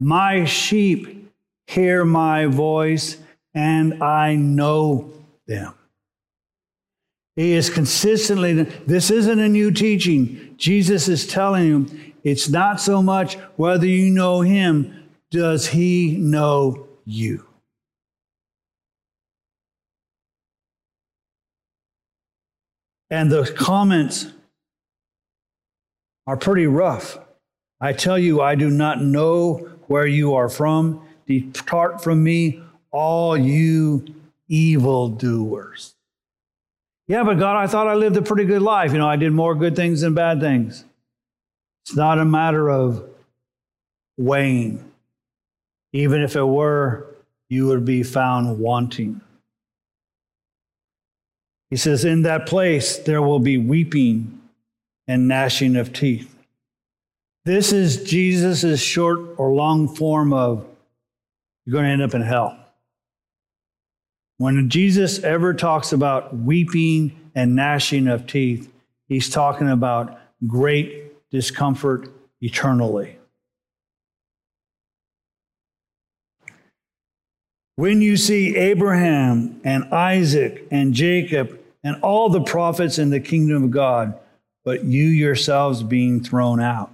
My 0.00 0.44
sheep 0.44 1.23
hear 1.66 2.04
my 2.04 2.46
voice, 2.46 3.16
and 3.54 4.02
I 4.02 4.36
know 4.36 5.12
them. 5.46 5.74
He 7.36 7.52
is 7.52 7.68
consistently, 7.68 8.52
this 8.62 9.10
isn't 9.10 9.38
a 9.38 9.48
new 9.48 9.70
teaching. 9.70 10.54
Jesus 10.56 11.08
is 11.08 11.26
telling 11.26 11.66
him 11.66 12.14
it's 12.22 12.48
not 12.48 12.80
so 12.80 13.02
much 13.02 13.34
whether 13.56 13.86
you 13.86 14.10
know 14.10 14.40
him, 14.40 15.10
does 15.30 15.68
he 15.68 16.16
know 16.16 16.86
you? 17.04 17.44
And 23.10 23.30
the 23.30 23.52
comments 23.56 24.26
are 26.26 26.36
pretty 26.36 26.66
rough. 26.66 27.18
I 27.80 27.92
tell 27.92 28.18
you, 28.18 28.40
I 28.40 28.54
do 28.54 28.70
not 28.70 29.02
know 29.02 29.68
where 29.88 30.06
you 30.06 30.34
are 30.34 30.48
from. 30.48 31.06
Depart 31.26 32.02
from 32.02 32.22
me, 32.22 32.62
all 32.90 33.36
you 33.36 34.04
evildoers. 34.48 35.94
Yeah, 37.06 37.22
but 37.22 37.38
God, 37.38 37.56
I 37.56 37.66
thought 37.66 37.86
I 37.86 37.94
lived 37.94 38.16
a 38.16 38.22
pretty 38.22 38.44
good 38.44 38.62
life. 38.62 38.92
You 38.92 38.98
know, 38.98 39.08
I 39.08 39.16
did 39.16 39.32
more 39.32 39.54
good 39.54 39.76
things 39.76 40.00
than 40.00 40.14
bad 40.14 40.40
things. 40.40 40.84
It's 41.84 41.96
not 41.96 42.18
a 42.18 42.24
matter 42.24 42.70
of 42.70 43.04
weighing. 44.16 44.90
Even 45.92 46.22
if 46.22 46.34
it 46.34 46.44
were, 46.44 47.06
you 47.48 47.66
would 47.66 47.84
be 47.84 48.02
found 48.02 48.58
wanting. 48.58 49.20
He 51.70 51.76
says, 51.76 52.04
In 52.04 52.22
that 52.22 52.46
place 52.46 52.96
there 52.96 53.20
will 53.20 53.38
be 53.38 53.58
weeping 53.58 54.40
and 55.06 55.28
gnashing 55.28 55.76
of 55.76 55.92
teeth. 55.92 56.34
This 57.44 57.72
is 57.72 58.04
Jesus' 58.04 58.80
short 58.80 59.20
or 59.36 59.52
long 59.52 59.94
form 59.94 60.32
of 60.32 60.66
you're 61.64 61.72
going 61.72 61.84
to 61.84 61.90
end 61.90 62.02
up 62.02 62.14
in 62.14 62.22
hell. 62.22 62.58
When 64.38 64.68
Jesus 64.68 65.22
ever 65.22 65.54
talks 65.54 65.92
about 65.92 66.36
weeping 66.36 67.30
and 67.34 67.54
gnashing 67.54 68.08
of 68.08 68.26
teeth, 68.26 68.70
he's 69.08 69.30
talking 69.30 69.70
about 69.70 70.18
great 70.46 71.30
discomfort 71.30 72.08
eternally. 72.40 73.18
When 77.76 78.02
you 78.02 78.16
see 78.16 78.56
Abraham 78.56 79.60
and 79.64 79.84
Isaac 79.92 80.66
and 80.70 80.94
Jacob 80.94 81.58
and 81.82 82.00
all 82.02 82.28
the 82.28 82.42
prophets 82.42 82.98
in 82.98 83.10
the 83.10 83.20
kingdom 83.20 83.64
of 83.64 83.70
God, 83.70 84.18
but 84.64 84.84
you 84.84 85.04
yourselves 85.04 85.82
being 85.82 86.22
thrown 86.22 86.60
out. 86.60 86.90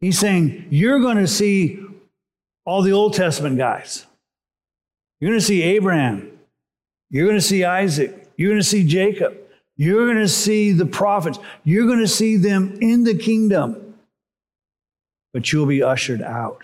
He's 0.00 0.18
saying, 0.18 0.66
You're 0.70 1.00
going 1.00 1.18
to 1.18 1.28
see 1.28 1.85
all 2.66 2.82
the 2.82 2.92
Old 2.92 3.14
Testament 3.14 3.56
guys. 3.56 4.06
You're 5.20 5.30
going 5.30 5.40
to 5.40 5.46
see 5.46 5.62
Abraham. 5.62 6.38
You're 7.08 7.26
going 7.26 7.38
to 7.38 7.44
see 7.44 7.64
Isaac. 7.64 8.28
You're 8.36 8.50
going 8.50 8.60
to 8.60 8.68
see 8.68 8.86
Jacob. 8.86 9.38
You're 9.76 10.06
going 10.06 10.18
to 10.18 10.28
see 10.28 10.72
the 10.72 10.86
prophets. 10.86 11.38
You're 11.64 11.86
going 11.86 12.00
to 12.00 12.08
see 12.08 12.36
them 12.36 12.76
in 12.80 13.04
the 13.04 13.16
kingdom, 13.16 13.94
but 15.32 15.52
you'll 15.52 15.66
be 15.66 15.82
ushered 15.82 16.22
out. 16.22 16.62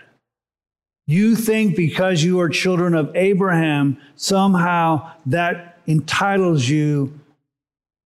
You 1.05 1.35
think 1.35 1.75
because 1.75 2.23
you 2.23 2.39
are 2.39 2.49
children 2.49 2.95
of 2.95 3.15
Abraham, 3.15 3.97
somehow 4.15 5.11
that 5.25 5.79
entitles 5.87 6.67
you 6.67 7.19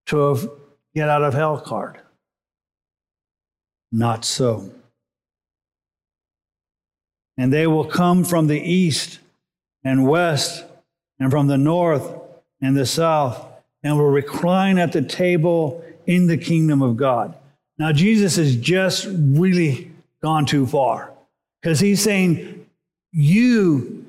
to 0.07 0.29
a 0.29 0.47
get 0.95 1.09
out 1.09 1.23
of 1.23 1.33
hell 1.33 1.59
card. 1.59 1.99
Not 3.91 4.25
so. 4.25 4.71
And 7.37 7.53
they 7.53 7.67
will 7.67 7.85
come 7.85 8.23
from 8.23 8.47
the 8.47 8.59
east 8.59 9.19
and 9.83 10.07
west 10.07 10.65
and 11.19 11.31
from 11.31 11.47
the 11.47 11.57
north 11.57 12.11
and 12.61 12.75
the 12.75 12.85
south 12.85 13.45
and 13.83 13.97
will 13.97 14.09
recline 14.09 14.77
at 14.77 14.91
the 14.91 15.01
table 15.01 15.83
in 16.05 16.27
the 16.27 16.37
kingdom 16.37 16.81
of 16.81 16.97
God. 16.97 17.35
Now, 17.77 17.91
Jesus 17.91 18.37
has 18.37 18.55
just 18.55 19.07
really 19.09 19.91
gone 20.21 20.45
too 20.45 20.65
far 20.65 21.11
because 21.61 21.79
he's 21.79 22.01
saying, 22.01 22.65
You, 23.11 24.05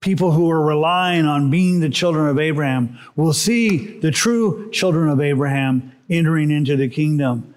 people 0.00 0.32
who 0.32 0.50
are 0.50 0.60
relying 0.60 1.26
on 1.26 1.50
being 1.50 1.80
the 1.80 1.88
children 1.88 2.28
of 2.28 2.38
Abraham, 2.38 2.98
will 3.14 3.32
see 3.32 3.98
the 4.00 4.10
true 4.10 4.70
children 4.70 5.08
of 5.08 5.20
Abraham 5.20 5.92
entering 6.10 6.50
into 6.50 6.76
the 6.76 6.88
kingdom. 6.88 7.54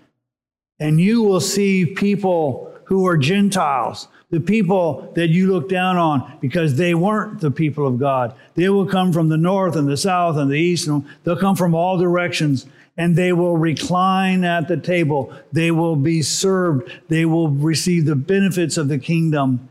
And 0.79 0.99
you 0.99 1.23
will 1.23 1.41
see 1.41 1.85
people 1.85 2.73
who 2.85 3.07
are 3.07 3.17
Gentiles, 3.17 4.07
the 4.29 4.39
people 4.39 5.11
that 5.15 5.27
you 5.27 5.51
look 5.51 5.69
down 5.69 5.97
on 5.97 6.37
because 6.41 6.75
they 6.75 6.93
weren't 6.93 7.41
the 7.41 7.51
people 7.51 7.87
of 7.87 7.99
God. 7.99 8.35
They 8.55 8.69
will 8.69 8.85
come 8.85 9.13
from 9.13 9.29
the 9.29 9.37
north 9.37 9.75
and 9.75 9.87
the 9.87 9.97
south 9.97 10.37
and 10.37 10.49
the 10.49 10.55
east, 10.55 10.87
and 10.87 11.05
they'll 11.23 11.37
come 11.37 11.55
from 11.55 11.75
all 11.75 11.97
directions 11.97 12.65
and 12.97 13.15
they 13.15 13.33
will 13.33 13.57
recline 13.57 14.43
at 14.43 14.67
the 14.67 14.77
table. 14.77 15.33
They 15.51 15.71
will 15.71 15.95
be 15.95 16.21
served. 16.21 16.91
They 17.09 17.25
will 17.25 17.49
receive 17.49 18.05
the 18.05 18.15
benefits 18.15 18.77
of 18.77 18.87
the 18.87 18.99
kingdom 18.99 19.67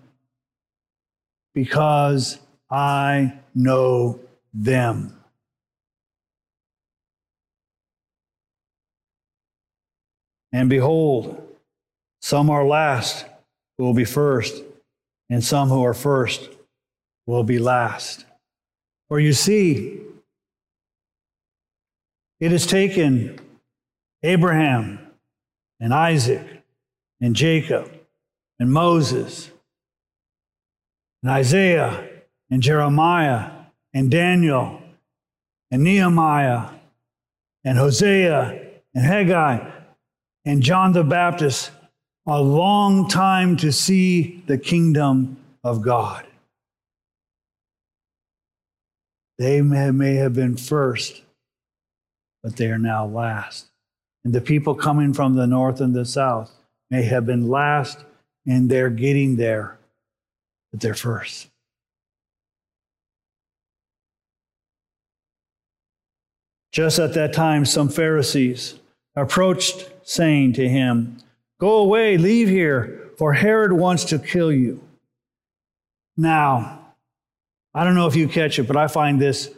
because 1.54 2.38
I 2.70 3.34
know 3.54 4.20
them. 4.52 5.18
And 10.52 10.68
behold, 10.68 11.42
some 12.20 12.50
are 12.50 12.64
last 12.64 13.26
will 13.78 13.94
be 13.94 14.04
first, 14.04 14.62
and 15.30 15.42
some 15.42 15.68
who 15.68 15.84
are 15.84 15.94
first 15.94 16.48
will 17.26 17.44
be 17.44 17.58
last. 17.58 18.24
For 19.08 19.18
you 19.18 19.32
see, 19.32 20.00
it 22.40 22.52
has 22.52 22.66
taken 22.66 23.38
Abraham 24.22 24.98
and 25.80 25.92
Isaac 25.92 26.46
and 27.20 27.34
Jacob 27.34 27.90
and 28.58 28.72
Moses 28.72 29.50
and 31.22 31.30
Isaiah 31.30 32.08
and 32.50 32.62
Jeremiah 32.62 33.50
and 33.92 34.10
Daniel 34.10 34.82
and 35.70 35.82
Nehemiah 35.82 36.70
and 37.64 37.78
Hosea 37.78 38.60
and 38.94 39.04
Haggai 39.04 39.70
and 40.44 40.62
John 40.62 40.92
the 40.92 41.04
Baptist 41.04 41.70
a 42.26 42.40
long 42.40 43.08
time 43.08 43.56
to 43.58 43.70
see 43.70 44.42
the 44.46 44.56
kingdom 44.56 45.36
of 45.62 45.82
God. 45.82 46.26
They 49.38 49.60
may, 49.60 50.14
have 50.14 50.34
been 50.34 50.56
first, 50.56 51.22
but 52.42 52.56
they 52.56 52.66
are 52.70 52.78
now 52.78 53.06
last. 53.06 53.66
And 54.24 54.32
the 54.32 54.40
people 54.40 54.74
coming 54.74 55.12
from 55.12 55.34
the 55.34 55.46
north 55.46 55.80
and 55.80 55.94
the 55.94 56.04
south 56.04 56.52
may 56.90 57.02
have 57.02 57.26
been 57.26 57.48
last 57.48 57.98
and 58.46 58.70
they're 58.70 58.90
getting 58.90 59.36
there, 59.36 59.76
but 60.70 60.80
they're 60.80 60.94
first. 60.94 61.48
Just 66.72 66.98
at 66.98 67.14
that 67.14 67.32
time, 67.32 67.64
some 67.64 67.88
Pharisees 67.88 68.74
approached, 69.14 69.90
saying 70.02 70.54
to 70.54 70.68
him, 70.68 71.18
Go 71.60 71.78
away, 71.78 72.18
leave 72.18 72.48
here, 72.48 73.10
for 73.16 73.32
Herod 73.32 73.72
wants 73.72 74.04
to 74.06 74.18
kill 74.18 74.52
you. 74.52 74.82
Now, 76.16 76.94
I 77.72 77.84
don't 77.84 77.94
know 77.94 78.06
if 78.06 78.16
you 78.16 78.28
catch 78.28 78.58
it, 78.58 78.64
but 78.64 78.76
I 78.76 78.86
find 78.86 79.20
this 79.20 79.50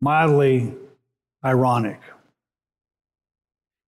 mildly 0.00 0.74
ironic. 1.44 2.00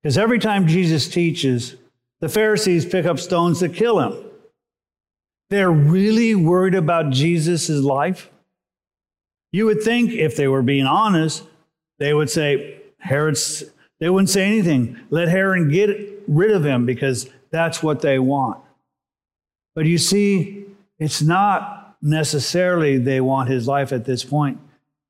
Because 0.02 0.16
every 0.16 0.38
time 0.38 0.68
Jesus 0.68 1.08
teaches, 1.08 1.74
the 2.20 2.28
Pharisees 2.28 2.86
pick 2.86 3.06
up 3.06 3.18
stones 3.18 3.58
to 3.60 3.68
kill 3.68 4.00
him. 4.00 4.24
They're 5.50 5.70
really 5.70 6.34
worried 6.34 6.74
about 6.74 7.10
Jesus' 7.10 7.68
life. 7.70 8.30
You 9.52 9.66
would 9.66 9.82
think 9.82 10.12
if 10.12 10.36
they 10.36 10.48
were 10.48 10.62
being 10.62 10.86
honest, 10.86 11.44
they 11.98 12.14
would 12.14 12.30
say, 12.30 12.80
Herod's, 12.98 13.64
they 14.00 14.10
wouldn't 14.10 14.30
say 14.30 14.44
anything. 14.44 15.00
Let 15.10 15.28
Herod 15.28 15.70
get 15.70 16.15
rid 16.28 16.50
of 16.50 16.64
him 16.64 16.86
because 16.86 17.28
that's 17.50 17.82
what 17.82 18.00
they 18.00 18.18
want. 18.18 18.62
But 19.74 19.86
you 19.86 19.98
see, 19.98 20.64
it's 20.98 21.22
not 21.22 21.96
necessarily 22.02 22.98
they 22.98 23.20
want 23.20 23.48
his 23.48 23.66
life 23.66 23.92
at 23.92 24.04
this 24.04 24.24
point. 24.24 24.58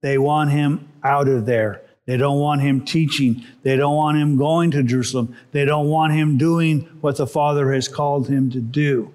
They 0.02 0.18
want 0.18 0.50
him 0.50 0.88
out 1.02 1.28
of 1.28 1.46
there. 1.46 1.82
They 2.06 2.16
don't 2.16 2.38
want 2.38 2.60
him 2.60 2.84
teaching. 2.84 3.44
They 3.62 3.76
don't 3.76 3.96
want 3.96 4.18
him 4.18 4.36
going 4.36 4.70
to 4.72 4.82
Jerusalem. 4.82 5.36
They 5.52 5.64
don't 5.64 5.88
want 5.88 6.12
him 6.12 6.38
doing 6.38 6.82
what 7.00 7.16
the 7.16 7.26
Father 7.26 7.72
has 7.72 7.88
called 7.88 8.28
him 8.28 8.50
to 8.50 8.60
do. 8.60 9.12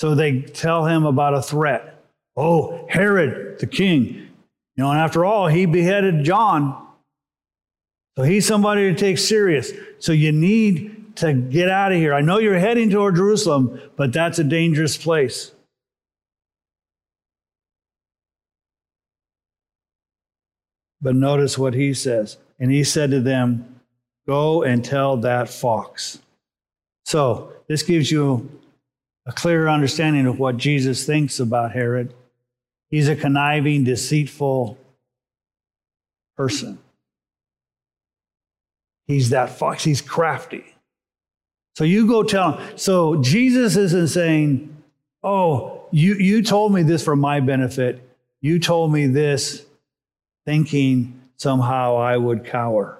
So 0.00 0.14
they 0.14 0.42
tell 0.42 0.86
him 0.86 1.04
about 1.04 1.34
a 1.34 1.42
threat. 1.42 2.04
Oh, 2.36 2.86
Herod, 2.90 3.60
the 3.60 3.66
king, 3.66 4.04
you 4.76 4.84
know, 4.84 4.90
and 4.90 5.00
after 5.00 5.24
all, 5.24 5.46
he 5.46 5.64
beheaded 5.64 6.24
John. 6.24 6.86
So 8.16 8.24
he's 8.24 8.46
somebody 8.46 8.92
to 8.92 8.98
take 8.98 9.18
serious. 9.18 9.72
So 9.98 10.12
you 10.12 10.32
need 10.32 10.95
to 11.16 11.32
get 11.32 11.68
out 11.68 11.92
of 11.92 11.98
here. 11.98 12.14
I 12.14 12.20
know 12.20 12.38
you're 12.38 12.58
heading 12.58 12.90
toward 12.90 13.16
Jerusalem, 13.16 13.80
but 13.96 14.12
that's 14.12 14.38
a 14.38 14.44
dangerous 14.44 14.96
place. 14.96 15.52
But 21.00 21.14
notice 21.14 21.58
what 21.58 21.74
he 21.74 21.94
says. 21.94 22.38
And 22.58 22.70
he 22.70 22.84
said 22.84 23.10
to 23.10 23.20
them, 23.20 23.80
Go 24.26 24.64
and 24.64 24.84
tell 24.84 25.18
that 25.18 25.48
fox. 25.48 26.18
So 27.04 27.52
this 27.68 27.84
gives 27.84 28.10
you 28.10 28.50
a 29.24 29.32
clearer 29.32 29.68
understanding 29.68 30.26
of 30.26 30.38
what 30.40 30.56
Jesus 30.56 31.06
thinks 31.06 31.38
about 31.38 31.72
Herod. 31.72 32.12
He's 32.90 33.08
a 33.08 33.16
conniving, 33.16 33.84
deceitful 33.84 34.78
person. 36.36 36.78
He's 39.06 39.30
that 39.30 39.50
fox. 39.50 39.84
He's 39.84 40.00
crafty. 40.00 40.64
So 41.76 41.84
you 41.84 42.06
go 42.06 42.22
tell 42.22 42.52
him. 42.52 42.78
So 42.78 43.16
Jesus 43.16 43.76
isn't 43.76 44.08
saying, 44.08 44.74
Oh, 45.22 45.84
you, 45.90 46.14
you 46.14 46.42
told 46.42 46.72
me 46.72 46.82
this 46.82 47.04
for 47.04 47.16
my 47.16 47.40
benefit. 47.40 48.00
You 48.40 48.58
told 48.58 48.92
me 48.92 49.08
this 49.08 49.66
thinking 50.46 51.20
somehow 51.36 51.96
I 51.98 52.16
would 52.16 52.46
cower. 52.46 52.98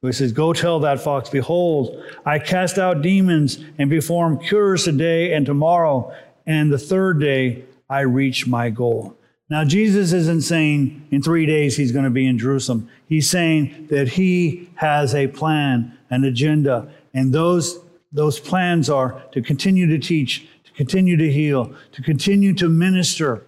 So 0.00 0.06
he 0.06 0.12
says, 0.12 0.30
Go 0.30 0.52
tell 0.52 0.78
that 0.80 1.00
fox, 1.00 1.30
Behold, 1.30 2.04
I 2.24 2.38
cast 2.38 2.78
out 2.78 3.02
demons 3.02 3.58
and 3.76 3.90
perform 3.90 4.38
cures 4.38 4.84
today 4.84 5.32
and 5.32 5.44
tomorrow, 5.44 6.14
and 6.46 6.72
the 6.72 6.78
third 6.78 7.18
day 7.18 7.64
I 7.90 8.02
reach 8.02 8.46
my 8.46 8.70
goal. 8.70 9.16
Now, 9.50 9.64
Jesus 9.64 10.12
isn't 10.12 10.42
saying 10.42 11.08
in 11.10 11.22
three 11.22 11.44
days 11.44 11.76
he's 11.76 11.90
going 11.90 12.04
to 12.04 12.10
be 12.10 12.26
in 12.26 12.38
Jerusalem. 12.38 12.88
He's 13.08 13.28
saying 13.28 13.88
that 13.90 14.10
he 14.10 14.70
has 14.76 15.12
a 15.12 15.26
plan, 15.26 15.98
an 16.08 16.22
agenda, 16.22 16.88
and 17.14 17.32
those, 17.32 17.78
those 18.12 18.38
plans 18.40 18.88
are 18.88 19.22
to 19.32 19.42
continue 19.42 19.86
to 19.86 19.98
teach, 19.98 20.46
to 20.64 20.72
continue 20.72 21.16
to 21.16 21.30
heal, 21.30 21.74
to 21.92 22.02
continue 22.02 22.54
to 22.54 22.68
minister. 22.68 23.44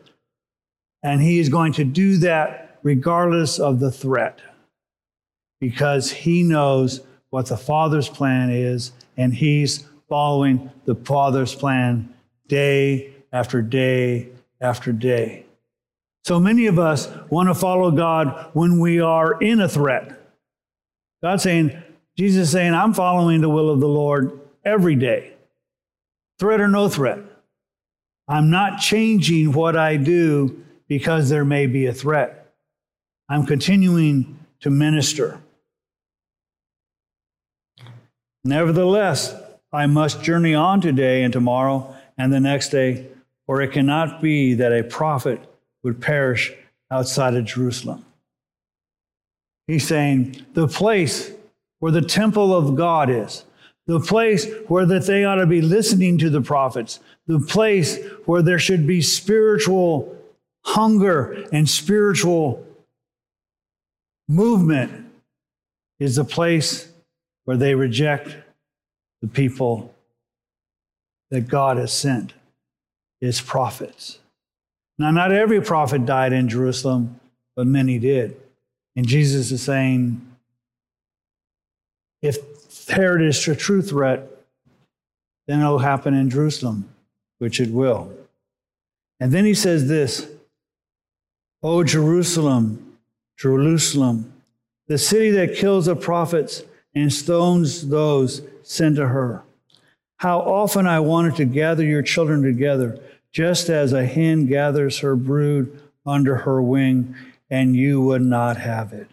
And 1.02 1.20
he 1.20 1.38
is 1.38 1.48
going 1.48 1.72
to 1.74 1.84
do 1.84 2.18
that 2.18 2.78
regardless 2.82 3.58
of 3.58 3.80
the 3.80 3.90
threat 3.90 4.40
because 5.60 6.10
he 6.10 6.42
knows 6.42 7.00
what 7.30 7.46
the 7.46 7.56
Father's 7.56 8.08
plan 8.08 8.50
is, 8.50 8.92
and 9.16 9.34
he's 9.34 9.84
following 10.08 10.70
the 10.84 10.94
Father's 10.94 11.54
plan 11.54 12.14
day 12.48 13.12
after 13.32 13.60
day 13.62 14.28
after 14.60 14.92
day. 14.92 15.44
So 16.24 16.38
many 16.38 16.66
of 16.66 16.78
us 16.78 17.08
want 17.28 17.48
to 17.48 17.54
follow 17.54 17.90
God 17.90 18.50
when 18.52 18.78
we 18.78 19.00
are 19.00 19.40
in 19.42 19.60
a 19.60 19.68
threat. 19.68 20.20
God 21.22 21.40
saying, 21.40 21.82
Jesus 22.16 22.44
is 22.44 22.50
saying, 22.50 22.74
I'm 22.74 22.94
following 22.94 23.40
the 23.40 23.48
will 23.48 23.70
of 23.70 23.80
the 23.80 23.88
Lord 23.88 24.40
every 24.64 24.94
day, 24.94 25.32
threat 26.38 26.60
or 26.60 26.68
no 26.68 26.88
threat. 26.88 27.18
I'm 28.28 28.50
not 28.50 28.80
changing 28.80 29.52
what 29.52 29.76
I 29.76 29.96
do 29.96 30.64
because 30.88 31.28
there 31.28 31.44
may 31.44 31.66
be 31.66 31.86
a 31.86 31.92
threat. 31.92 32.52
I'm 33.28 33.46
continuing 33.46 34.38
to 34.60 34.70
minister. 34.70 35.40
Nevertheless, 38.44 39.34
I 39.72 39.86
must 39.86 40.22
journey 40.22 40.54
on 40.54 40.80
today 40.80 41.22
and 41.22 41.32
tomorrow 41.32 41.94
and 42.16 42.32
the 42.32 42.40
next 42.40 42.68
day 42.68 43.06
for 43.46 43.60
it 43.60 43.72
cannot 43.72 44.22
be 44.22 44.54
that 44.54 44.72
a 44.72 44.82
prophet 44.82 45.40
would 45.82 46.00
perish 46.00 46.52
outside 46.90 47.34
of 47.34 47.44
Jerusalem. 47.44 48.04
He's 49.66 49.86
saying 49.86 50.44
the 50.54 50.68
place 50.68 51.30
where 51.84 51.92
the 51.92 52.00
temple 52.00 52.56
of 52.56 52.76
God 52.76 53.10
is, 53.10 53.44
the 53.86 54.00
place 54.00 54.46
where 54.68 54.86
that 54.86 55.04
they 55.04 55.22
ought 55.22 55.34
to 55.34 55.44
be 55.44 55.60
listening 55.60 56.16
to 56.16 56.30
the 56.30 56.40
prophets, 56.40 56.98
the 57.26 57.38
place 57.38 58.02
where 58.24 58.40
there 58.40 58.58
should 58.58 58.86
be 58.86 59.02
spiritual 59.02 60.16
hunger 60.64 61.44
and 61.52 61.68
spiritual 61.68 62.66
movement 64.30 65.12
is 66.00 66.16
the 66.16 66.24
place 66.24 66.90
where 67.44 67.58
they 67.58 67.74
reject 67.74 68.34
the 69.20 69.28
people 69.28 69.94
that 71.30 71.48
God 71.48 71.76
has 71.76 71.92
sent 71.92 72.32
his 73.20 73.42
prophets. 73.42 74.20
Now, 74.98 75.10
not 75.10 75.32
every 75.32 75.60
prophet 75.60 76.06
died 76.06 76.32
in 76.32 76.48
Jerusalem, 76.48 77.20
but 77.54 77.66
many 77.66 77.98
did. 77.98 78.40
And 78.96 79.06
Jesus 79.06 79.52
is 79.52 79.62
saying, 79.62 80.33
if 82.24 82.88
Herod 82.88 83.20
is 83.20 83.46
a 83.46 83.54
true 83.54 83.82
threat, 83.82 84.26
then 85.46 85.60
it'll 85.60 85.78
happen 85.78 86.14
in 86.14 86.30
Jerusalem, 86.30 86.88
which 87.38 87.60
it 87.60 87.70
will. 87.70 88.10
And 89.20 89.30
then 89.30 89.44
he 89.44 89.52
says 89.52 89.88
this 89.88 90.26
O 91.62 91.84
Jerusalem, 91.84 92.98
Jerusalem, 93.36 94.32
the 94.86 94.96
city 94.96 95.30
that 95.32 95.54
kills 95.54 95.84
the 95.84 95.96
prophets 95.96 96.62
and 96.94 97.12
stones 97.12 97.88
those 97.88 98.40
sent 98.62 98.96
to 98.96 99.08
her. 99.08 99.42
How 100.16 100.40
often 100.40 100.86
I 100.86 101.00
wanted 101.00 101.36
to 101.36 101.44
gather 101.44 101.84
your 101.84 102.02
children 102.02 102.42
together 102.42 102.98
just 103.32 103.68
as 103.68 103.92
a 103.92 104.06
hen 104.06 104.46
gathers 104.46 105.00
her 105.00 105.14
brood 105.14 105.78
under 106.06 106.36
her 106.36 106.62
wing, 106.62 107.14
and 107.50 107.76
you 107.76 108.00
would 108.00 108.22
not 108.22 108.56
have 108.56 108.94
it. 108.94 109.08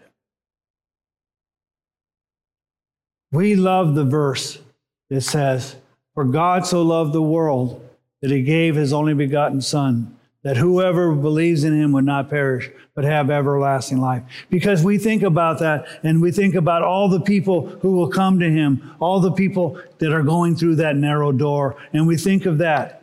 We 3.32 3.56
love 3.56 3.96
the 3.96 4.04
verse 4.04 4.60
that 5.10 5.22
says, 5.22 5.76
For 6.14 6.26
God 6.26 6.66
so 6.66 6.82
loved 6.82 7.14
the 7.14 7.22
world 7.22 7.88
that 8.22 8.32
he 8.32 8.42
gave 8.42 8.76
his 8.76 8.94
only 8.94 9.14
begotten 9.14 9.62
Son, 9.62 10.18
that 10.44 10.58
whoever 10.58 11.14
believes 11.14 11.64
in 11.64 11.80
him 11.80 11.92
would 11.92 12.06
not 12.06 12.30
perish, 12.30 12.70
but 12.94 13.04
have 13.06 13.30
everlasting 13.30 14.00
life. 14.00 14.24
Because 14.50 14.84
we 14.84 14.98
think 14.98 15.24
about 15.24 15.60
that 15.60 15.88
and 16.04 16.22
we 16.22 16.32
think 16.32 16.56
about 16.56 16.82
all 16.82 17.08
the 17.08 17.22
people 17.22 17.68
who 17.82 17.94
will 17.94 18.10
come 18.10 18.40
to 18.40 18.50
him, 18.50 18.96
all 19.00 19.20
the 19.20 19.32
people 19.32 19.80
that 20.00 20.12
are 20.12 20.24
going 20.24 20.56
through 20.56 20.76
that 20.76 20.96
narrow 20.96 21.32
door, 21.32 21.78
and 21.94 22.06
we 22.06 22.18
think 22.18 22.46
of 22.46 22.58
that. 22.58 23.02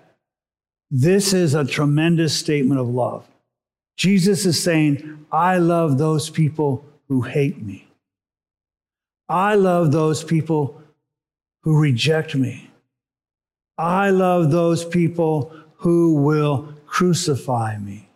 This 0.91 1.33
is 1.33 1.55
a 1.55 1.65
tremendous 1.65 2.37
statement 2.37 2.81
of 2.81 2.89
love. 2.89 3.27
Jesus 3.97 4.47
is 4.47 4.63
saying, 4.63 5.27
I 5.33 5.59
love 5.59 5.99
those 5.99 6.31
people 6.31 6.85
who 7.09 7.23
hate 7.23 7.61
me. 7.63 7.88
I 9.29 9.55
love 9.55 9.93
those 9.93 10.25
people 10.25 10.83
who 11.63 11.79
reject 11.79 12.35
me. 12.35 12.71
I 13.77 14.11
love 14.11 14.51
those 14.51 14.85
people 14.85 15.53
who 15.77 16.15
will 16.15 16.75
crucify 16.87 17.79
me. 17.79 18.09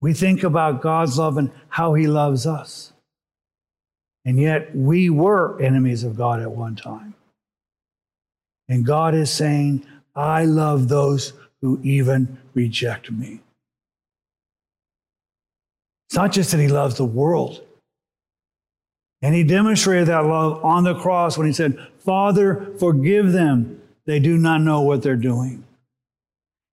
We 0.00 0.14
think 0.14 0.42
about 0.42 0.80
God's 0.80 1.18
love 1.18 1.36
and 1.36 1.50
how 1.68 1.94
he 1.94 2.06
loves 2.06 2.46
us. 2.46 2.92
And 4.24 4.38
yet 4.38 4.74
we 4.74 5.10
were 5.10 5.60
enemies 5.60 6.04
of 6.04 6.16
God 6.16 6.40
at 6.40 6.50
one 6.50 6.76
time. 6.76 7.14
And 8.68 8.86
God 8.86 9.14
is 9.14 9.32
saying, 9.32 9.84
I 10.14 10.44
love 10.44 10.88
those 10.88 11.32
who 11.60 11.80
even 11.82 12.38
reject 12.54 13.10
me. 13.10 13.40
It's 16.10 16.16
not 16.16 16.32
just 16.32 16.50
that 16.50 16.58
he 16.58 16.66
loves 16.66 16.96
the 16.96 17.04
world. 17.04 17.64
And 19.22 19.32
he 19.32 19.44
demonstrated 19.44 20.08
that 20.08 20.26
love 20.26 20.64
on 20.64 20.82
the 20.82 20.96
cross 20.96 21.38
when 21.38 21.46
he 21.46 21.52
said, 21.52 21.78
Father, 22.00 22.74
forgive 22.80 23.30
them. 23.30 23.80
They 24.06 24.18
do 24.18 24.36
not 24.36 24.60
know 24.60 24.80
what 24.80 25.04
they're 25.04 25.14
doing. 25.14 25.62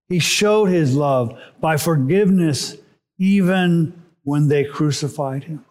He 0.10 0.18
showed 0.18 0.66
his 0.66 0.96
love 0.96 1.38
by 1.60 1.78
forgiveness 1.78 2.78
even 3.20 4.02
when 4.24 4.48
they 4.48 4.64
crucified 4.64 5.44
him. 5.44 5.64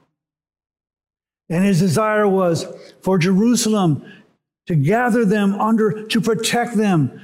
And 1.48 1.64
his 1.64 1.80
desire 1.80 2.28
was 2.28 2.66
for 3.00 3.18
Jerusalem 3.18 4.04
to 4.68 4.76
gather 4.76 5.24
them 5.24 5.54
under, 5.54 6.06
to 6.06 6.20
protect 6.20 6.76
them, 6.76 7.20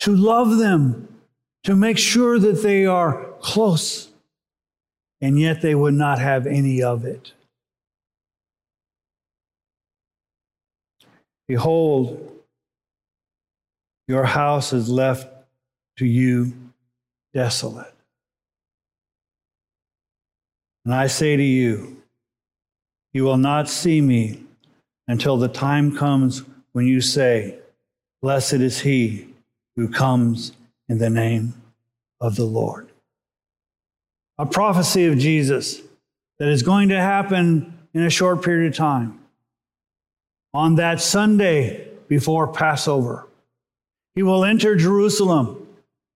to 0.00 0.10
love 0.10 0.56
them, 0.56 1.06
to 1.62 1.76
make 1.76 1.98
sure 1.98 2.40
that 2.40 2.64
they 2.64 2.84
are 2.84 3.32
close. 3.40 4.07
And 5.20 5.38
yet 5.38 5.62
they 5.62 5.74
would 5.74 5.94
not 5.94 6.18
have 6.18 6.46
any 6.46 6.82
of 6.82 7.04
it. 7.04 7.32
Behold, 11.48 12.32
your 14.06 14.24
house 14.24 14.72
is 14.72 14.88
left 14.88 15.28
to 15.96 16.06
you 16.06 16.52
desolate. 17.34 17.94
And 20.84 20.94
I 20.94 21.06
say 21.06 21.36
to 21.36 21.42
you, 21.42 22.02
you 23.12 23.24
will 23.24 23.36
not 23.36 23.68
see 23.68 24.00
me 24.00 24.44
until 25.06 25.36
the 25.36 25.48
time 25.48 25.96
comes 25.96 26.44
when 26.72 26.86
you 26.86 27.00
say, 27.00 27.58
Blessed 28.20 28.54
is 28.54 28.80
he 28.80 29.28
who 29.76 29.88
comes 29.88 30.52
in 30.88 30.98
the 30.98 31.10
name 31.10 31.54
of 32.20 32.36
the 32.36 32.44
Lord. 32.44 32.87
A 34.38 34.46
prophecy 34.46 35.06
of 35.06 35.18
Jesus 35.18 35.80
that 36.38 36.48
is 36.48 36.62
going 36.62 36.90
to 36.90 37.00
happen 37.00 37.78
in 37.92 38.02
a 38.02 38.10
short 38.10 38.42
period 38.42 38.72
of 38.72 38.76
time. 38.76 39.18
On 40.54 40.76
that 40.76 41.00
Sunday 41.00 41.88
before 42.08 42.46
Passover, 42.46 43.26
he 44.14 44.22
will 44.22 44.44
enter 44.44 44.76
Jerusalem, 44.76 45.66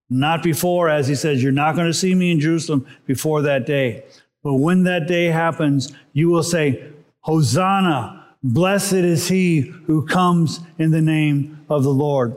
not 0.08 0.42
before, 0.42 0.88
as 0.88 1.08
he 1.08 1.14
says, 1.14 1.42
You're 1.42 1.52
not 1.52 1.74
going 1.74 1.86
to 1.86 1.94
see 1.94 2.14
me 2.14 2.30
in 2.30 2.40
Jerusalem 2.40 2.86
before 3.06 3.42
that 3.42 3.66
day. 3.66 4.04
But 4.42 4.54
when 4.54 4.84
that 4.84 5.06
day 5.06 5.26
happens, 5.26 5.92
you 6.12 6.28
will 6.28 6.42
say, 6.42 6.84
Hosanna, 7.20 8.26
blessed 8.42 8.94
is 8.94 9.28
he 9.28 9.60
who 9.60 10.06
comes 10.06 10.60
in 10.78 10.90
the 10.90 11.00
name 11.00 11.64
of 11.68 11.84
the 11.84 11.92
Lord. 11.92 12.36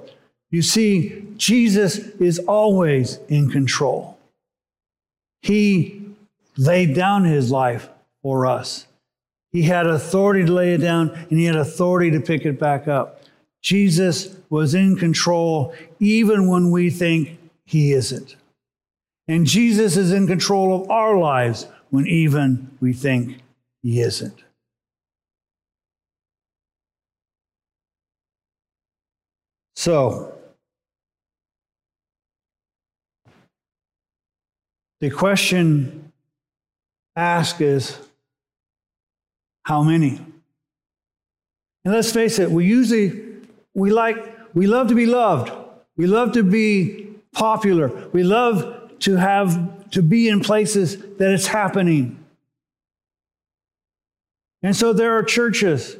You 0.51 0.61
see, 0.61 1.25
Jesus 1.37 1.97
is 1.97 2.39
always 2.39 3.19
in 3.27 3.49
control. 3.49 4.14
He 5.45 6.01
laid 6.57 6.95
down 6.95 7.23
his 7.23 7.51
life 7.51 7.87
for 8.23 8.47
us. 8.47 8.87
He 9.51 9.61
had 9.61 9.85
authority 9.85 10.43
to 10.43 10.51
lay 10.51 10.73
it 10.73 10.79
down 10.79 11.11
and 11.11 11.37
he 11.37 11.45
had 11.45 11.55
authority 11.55 12.09
to 12.09 12.19
pick 12.19 12.47
it 12.47 12.59
back 12.59 12.87
up. 12.87 13.21
Jesus 13.61 14.35
was 14.49 14.73
in 14.73 14.95
control 14.95 15.71
even 15.99 16.47
when 16.47 16.71
we 16.71 16.89
think 16.89 17.37
he 17.63 17.93
isn't. 17.93 18.35
And 19.27 19.45
Jesus 19.45 19.95
is 19.97 20.11
in 20.11 20.25
control 20.25 20.81
of 20.81 20.89
our 20.89 21.15
lives 21.15 21.67
when 21.91 22.07
even 22.07 22.71
we 22.81 22.91
think 22.91 23.37
he 23.83 24.01
isn't. 24.01 24.43
So, 29.75 30.34
the 35.05 35.11
question 35.11 36.11
asked 37.15 37.61
is 37.61 37.95
how 39.61 39.83
many? 39.83 40.19
And 41.83 41.93
let's 41.93 42.11
face 42.11 42.39
it, 42.39 42.49
we 42.49 42.65
usually 42.65 43.21
we 43.75 43.91
like 43.91 44.17
we 44.55 44.65
love 44.65 44.87
to 44.87 44.95
be 44.95 45.05
loved. 45.05 45.51
We 45.95 46.07
love 46.07 46.31
to 46.31 46.41
be 46.41 47.07
popular. 47.33 47.89
We 48.13 48.23
love 48.23 48.97
to 49.01 49.17
have 49.17 49.91
to 49.91 50.01
be 50.01 50.27
in 50.27 50.39
places 50.39 50.97
that 51.17 51.31
it's 51.31 51.45
happening. 51.45 52.25
And 54.63 54.75
so 54.75 54.91
there 54.91 55.15
are 55.19 55.21
churches 55.21 55.97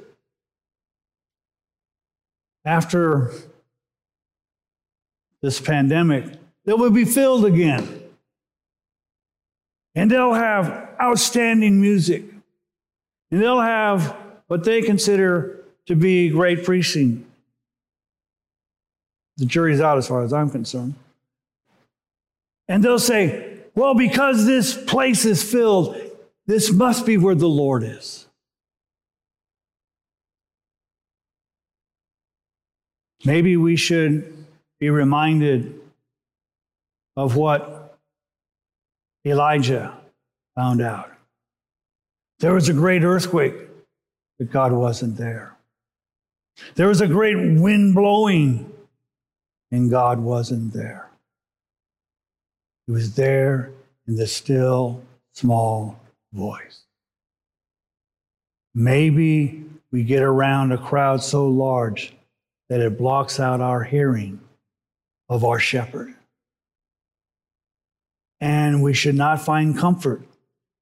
after 2.65 3.32
this 5.44 5.62
pandemic 5.62 6.39
that 6.63 6.78
will 6.78 6.89
be 6.89 7.06
filled 7.06 7.46
again. 7.46 8.02
And 9.96 10.12
they'll 10.12 10.34
have 10.34 10.90
outstanding 11.02 11.80
music. 11.80 12.26
And 13.32 13.42
they'll 13.42 13.62
have 13.62 14.16
what 14.48 14.64
they 14.64 14.82
consider 14.82 15.64
to 15.88 15.96
be 15.96 16.30
great 16.30 16.64
preaching. 16.64 17.26
The 19.38 19.46
jury's 19.46 19.82
out 19.82 19.98
as 19.98 20.08
far 20.08 20.24
as 20.24 20.34
I'm 20.34 20.50
concerned. 20.50 20.96
And 22.68 22.84
they'll 22.84 23.00
say, 23.00 23.60
well, 23.76 23.94
because 23.94 24.46
this 24.46 24.76
place 24.86 25.26
is 25.26 25.44
filled, 25.44 25.98
this 26.46 26.72
must 26.72 27.06
be 27.06 27.18
where 27.18 27.36
the 27.36 27.50
Lord 27.50 27.84
is. 27.84 28.28
Maybe 33.26 33.58
we 33.58 33.76
should 33.76 34.46
be 34.80 34.90
reminded 34.90 35.80
of 37.18 37.36
what 37.36 37.85
Elijah 39.26 39.98
found 40.56 40.82
out. 40.82 41.12
There 42.40 42.54
was 42.54 42.70
a 42.70 42.74
great 42.74 43.04
earthquake, 43.04 43.56
but 44.38 44.52
God 44.52 44.72
wasn't 44.72 45.18
there. 45.18 45.56
There 46.76 46.88
was 46.88 47.02
a 47.02 47.08
great 47.08 47.36
wind 47.36 47.96
blowing, 47.96 48.72
and 49.72 49.90
God 49.90 50.20
wasn't 50.20 50.74
there. 50.74 51.10
He 52.86 52.94
was 52.94 53.16
there 53.16 53.72
in 54.08 54.16
the 54.16 54.28
still, 54.28 55.04
small 55.34 56.00
voice. 56.32 56.82
Maybe 58.74 59.64
we 59.92 60.04
get 60.04 60.22
around 60.22 60.72
a 60.72 60.78
crowd 60.78 61.24
so 61.24 61.48
large 61.48 62.14
that 62.70 62.82
it 62.82 62.98
blocks 62.98 63.40
out 63.40 63.62
our 63.62 63.84
hearing 63.84 64.40
of 65.30 65.44
our 65.44 65.60
shepherd. 65.60 66.14
And 68.41 68.84
we 68.84 68.93
should 68.93 69.15
not 69.15 69.41
find 69.41 69.78
comfort 69.78 70.21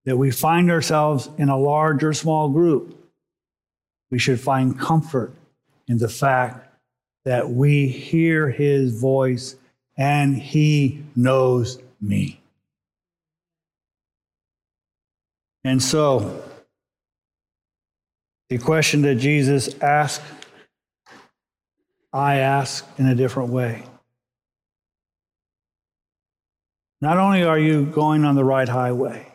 that 0.06 0.18
we 0.18 0.32
find 0.32 0.70
ourselves 0.70 1.30
in 1.38 1.50
a 1.50 1.58
large 1.58 2.04
or 2.04 2.14
small 2.14 2.50
group. 2.50 2.98
We 4.12 4.20
should 4.20 4.40
find 4.40 4.78
comfort 4.78 5.34
in 5.88 5.98
the 5.98 6.10
fact 6.10 6.68
that 7.26 7.50
we 7.50 7.88
hear 7.88 8.50
his 8.50 9.00
voice 9.00 9.56
and 9.98 10.38
he 10.38 11.04
knows 11.16 11.82
me. 12.02 12.40
And 15.64 15.82
so, 15.82 16.44
the 18.50 18.58
question 18.58 19.02
that 19.04 19.16
Jesus 19.16 19.74
asked, 19.82 20.22
I 22.12 22.36
ask 22.36 22.86
in 22.98 23.08
a 23.08 23.16
different 23.16 23.50
way. 23.50 23.84
Not 27.04 27.18
only 27.18 27.44
are 27.44 27.60
you 27.60 27.86
going 27.86 28.24
on 28.24 28.36
the 28.36 28.46
right 28.46 28.70
highway, 28.70 29.28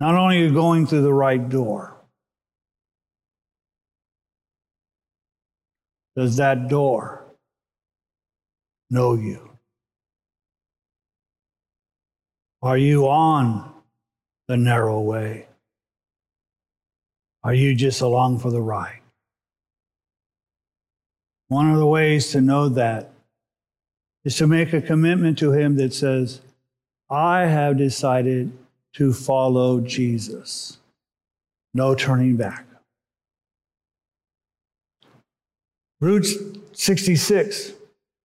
not 0.00 0.16
only 0.16 0.38
are 0.38 0.46
you 0.46 0.52
going 0.52 0.88
through 0.88 1.02
the 1.02 1.14
right 1.14 1.48
door, 1.48 1.96
does 6.16 6.38
that 6.38 6.66
door 6.66 7.26
know 8.90 9.14
you? 9.14 9.50
Are 12.60 12.76
you 12.76 13.06
on 13.06 13.72
the 14.48 14.56
narrow 14.56 15.00
way? 15.00 15.46
Are 17.44 17.54
you 17.54 17.76
just 17.76 18.00
along 18.00 18.40
for 18.40 18.50
the 18.50 18.60
ride? 18.60 19.02
One 21.46 21.70
of 21.70 21.78
the 21.78 21.86
ways 21.86 22.32
to 22.32 22.40
know 22.40 22.68
that 22.70 23.12
is 24.28 24.36
to 24.36 24.46
make 24.46 24.74
a 24.74 24.82
commitment 24.82 25.38
to 25.38 25.52
Him 25.52 25.76
that 25.76 25.94
says, 25.94 26.42
I 27.08 27.46
have 27.46 27.78
decided 27.78 28.52
to 28.92 29.14
follow 29.14 29.80
Jesus. 29.80 30.76
No 31.72 31.94
turning 31.94 32.36
back. 32.36 32.66
Route 35.98 36.26
66 36.74 37.72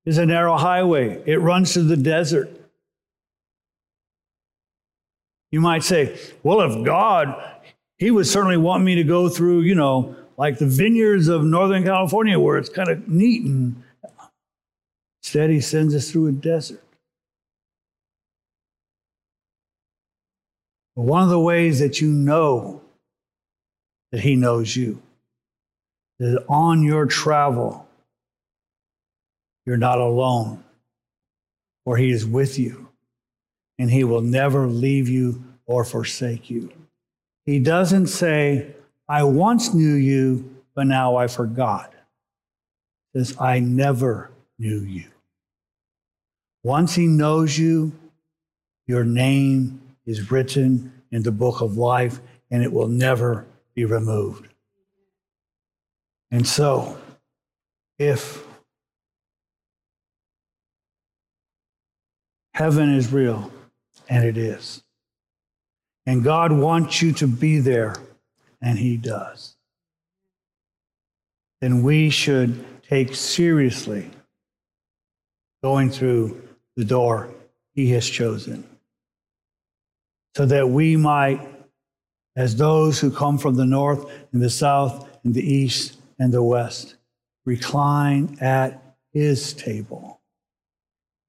is 0.05 0.17
a 0.17 0.25
narrow 0.25 0.57
highway, 0.57 1.23
it 1.25 1.39
runs 1.39 1.73
through 1.73 1.83
the 1.83 1.95
desert. 1.95 2.49
You 5.51 5.61
might 5.61 5.83
say, 5.83 6.19
well, 6.43 6.59
if 6.69 6.85
God 6.85 7.61
he 7.97 8.11
would 8.11 8.27
certainly 8.27 8.57
want 8.57 8.83
me 8.83 8.95
to 8.95 9.05
go 9.05 9.29
through, 9.29 9.61
you 9.61 9.75
know, 9.75 10.17
like 10.35 10.57
the 10.57 10.67
vineyards 10.67 11.29
of 11.29 11.45
Northern 11.45 11.85
California 11.85 12.37
where 12.37 12.57
it's 12.57 12.67
kind 12.67 12.89
of 12.89 13.07
neat 13.07 13.45
and 13.45 13.81
instead 15.33 15.49
he 15.49 15.61
sends 15.61 15.95
us 15.95 16.11
through 16.11 16.27
a 16.27 16.31
desert. 16.31 16.83
But 20.95 21.05
one 21.05 21.23
of 21.23 21.29
the 21.29 21.39
ways 21.39 21.79
that 21.79 21.99
you 21.99 22.11
know 22.11 22.83
that 24.11 24.21
he 24.21 24.35
knows 24.35 24.75
you 24.75 25.01
is 26.19 26.37
on 26.47 26.83
your 26.83 27.07
travel, 27.07 27.87
you're 29.65 29.75
not 29.75 29.97
alone, 29.97 30.63
for 31.83 31.97
he 31.97 32.11
is 32.11 32.27
with 32.27 32.59
you, 32.59 32.89
and 33.79 33.89
he 33.89 34.03
will 34.03 34.21
never 34.21 34.67
leave 34.67 35.09
you 35.09 35.43
or 35.65 35.83
forsake 35.83 36.51
you. 36.51 36.71
He 37.47 37.57
doesn't 37.57 38.05
say, 38.05 38.75
I 39.09 39.23
once 39.23 39.73
knew 39.73 39.95
you, 39.95 40.57
but 40.75 40.85
now 40.85 41.15
I 41.15 41.25
forgot. 41.25 41.91
He 43.13 43.19
says, 43.23 43.35
I 43.41 43.57
never 43.61 44.29
knew 44.59 44.81
you. 44.81 45.05
Once 46.63 46.95
he 46.95 47.05
knows 47.05 47.57
you, 47.57 47.91
your 48.87 49.03
name 49.03 49.81
is 50.05 50.31
written 50.31 50.93
in 51.11 51.23
the 51.23 51.31
book 51.31 51.61
of 51.61 51.77
life 51.77 52.19
and 52.49 52.63
it 52.63 52.71
will 52.71 52.87
never 52.87 53.45
be 53.73 53.83
removed. 53.83 54.47
And 56.31 56.47
so, 56.47 56.97
if 57.99 58.45
heaven 62.53 62.93
is 62.93 63.11
real, 63.11 63.51
and 64.09 64.25
it 64.25 64.37
is, 64.37 64.83
and 66.05 66.23
God 66.23 66.51
wants 66.51 67.01
you 67.01 67.13
to 67.13 67.27
be 67.27 67.59
there, 67.59 67.95
and 68.61 68.77
He 68.79 68.97
does, 68.97 69.55
then 71.61 71.83
we 71.83 72.09
should 72.09 72.65
take 72.83 73.15
seriously 73.15 74.09
going 75.61 75.89
through 75.89 76.41
the 76.75 76.85
door 76.85 77.29
He 77.73 77.91
has 77.91 78.09
chosen 78.09 78.67
so 80.35 80.45
that 80.45 80.69
we 80.69 80.95
might, 80.95 81.47
as 82.35 82.55
those 82.55 82.99
who 82.99 83.11
come 83.11 83.37
from 83.37 83.55
the 83.55 83.65
north 83.65 84.09
and 84.31 84.41
the 84.41 84.49
south 84.49 85.07
and 85.23 85.33
the 85.33 85.43
east 85.43 85.97
and 86.19 86.33
the 86.33 86.41
west, 86.41 86.95
recline 87.45 88.37
at 88.41 88.95
his 89.11 89.53
table 89.53 90.19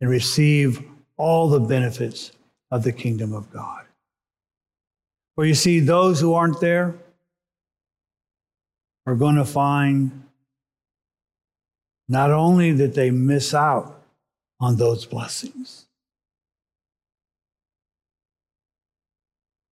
and 0.00 0.08
receive 0.08 0.82
all 1.16 1.48
the 1.48 1.60
benefits 1.60 2.32
of 2.70 2.82
the 2.82 2.92
kingdom 2.92 3.32
of 3.34 3.50
God. 3.52 3.84
For 5.34 5.44
you 5.44 5.54
see, 5.54 5.80
those 5.80 6.20
who 6.20 6.34
aren't 6.34 6.60
there 6.60 6.94
are 9.06 9.14
going 9.14 9.36
to 9.36 9.44
find 9.44 10.22
not 12.08 12.30
only 12.30 12.72
that 12.72 12.94
they 12.94 13.10
miss 13.10 13.52
out 13.52 13.93
on 14.64 14.76
those 14.76 15.04
blessings, 15.04 15.84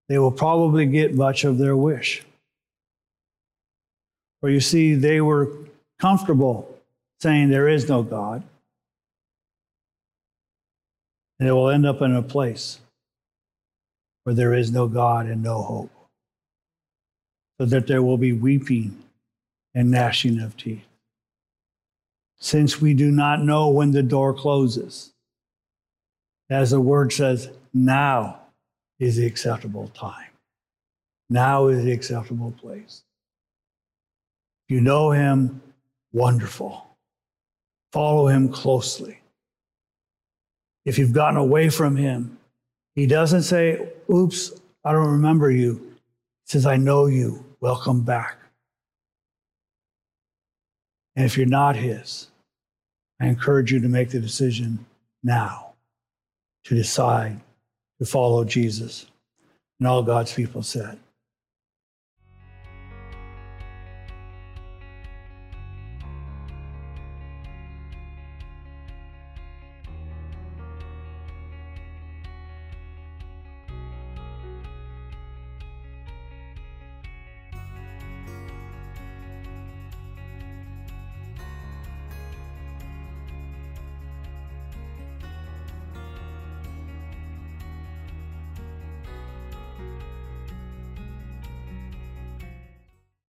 they 0.09 0.18
will 0.18 0.31
probably 0.31 0.85
get 0.85 1.14
much 1.14 1.44
of 1.44 1.57
their 1.57 1.74
wish. 1.74 2.22
For 4.40 4.50
you 4.50 4.61
see, 4.61 4.94
they 4.94 5.22
were 5.22 5.50
comfortable 5.98 6.78
saying 7.20 7.48
there 7.48 7.68
is 7.68 7.88
no 7.88 8.02
God. 8.02 8.42
And 11.40 11.48
it 11.48 11.52
will 11.52 11.70
end 11.70 11.87
up 11.87 12.02
in 12.02 12.14
a 12.14 12.22
place 12.22 12.78
where 14.24 14.35
there 14.35 14.52
is 14.52 14.70
no 14.70 14.88
God 14.88 15.26
and 15.26 15.42
no 15.42 15.62
hope. 15.62 15.90
So 17.59 17.64
that 17.66 17.87
there 17.87 18.02
will 18.02 18.18
be 18.18 18.33
weeping 18.33 19.02
and 19.74 19.90
gnashing 19.90 20.38
of 20.38 20.57
teeth. 20.57 20.91
Since 22.42 22.81
we 22.81 22.92
do 22.92 23.12
not 23.12 23.40
know 23.40 23.68
when 23.68 23.92
the 23.92 24.02
door 24.02 24.35
closes, 24.35 25.12
as 26.50 26.72
the 26.72 26.81
word 26.81 27.12
says, 27.12 27.48
now 27.72 28.40
is 28.98 29.14
the 29.14 29.24
acceptable 29.24 29.87
time. 29.94 30.33
Now 31.31 31.68
is 31.68 31.85
the 31.85 31.92
acceptable 31.92 32.50
place. 32.50 33.05
If 34.66 34.74
you 34.74 34.81
know 34.81 35.12
him, 35.12 35.62
wonderful. 36.12 36.85
Follow 37.92 38.26
him 38.26 38.48
closely. 38.48 39.20
If 40.85 40.98
you've 40.98 41.12
gotten 41.12 41.37
away 41.37 41.68
from 41.68 41.94
him, 41.94 42.38
he 42.96 43.07
doesn't 43.07 43.42
say, 43.42 43.88
Oops, 44.12 44.50
I 44.85 44.90
don't 44.90 45.12
remember 45.12 45.48
you. 45.48 45.74
He 46.44 46.50
says, 46.55 46.66
I 46.66 46.76
know 46.76 47.07
you. 47.07 47.44
Welcome 47.61 48.00
back. 48.02 48.37
And 51.14 51.24
if 51.24 51.37
you're 51.37 51.46
not 51.46 51.76
his, 51.76 52.31
I 53.22 53.26
encourage 53.26 53.72
you 53.72 53.78
to 53.78 53.88
make 53.88 54.11
the 54.11 54.18
decision 54.18 54.85
now 55.22 55.74
to 56.64 56.74
decide 56.74 57.40
to 58.00 58.04
follow 58.04 58.44
Jesus. 58.44 59.06
And 59.78 59.87
all 59.87 60.02
God's 60.02 60.35
people 60.35 60.64
said, 60.64 60.98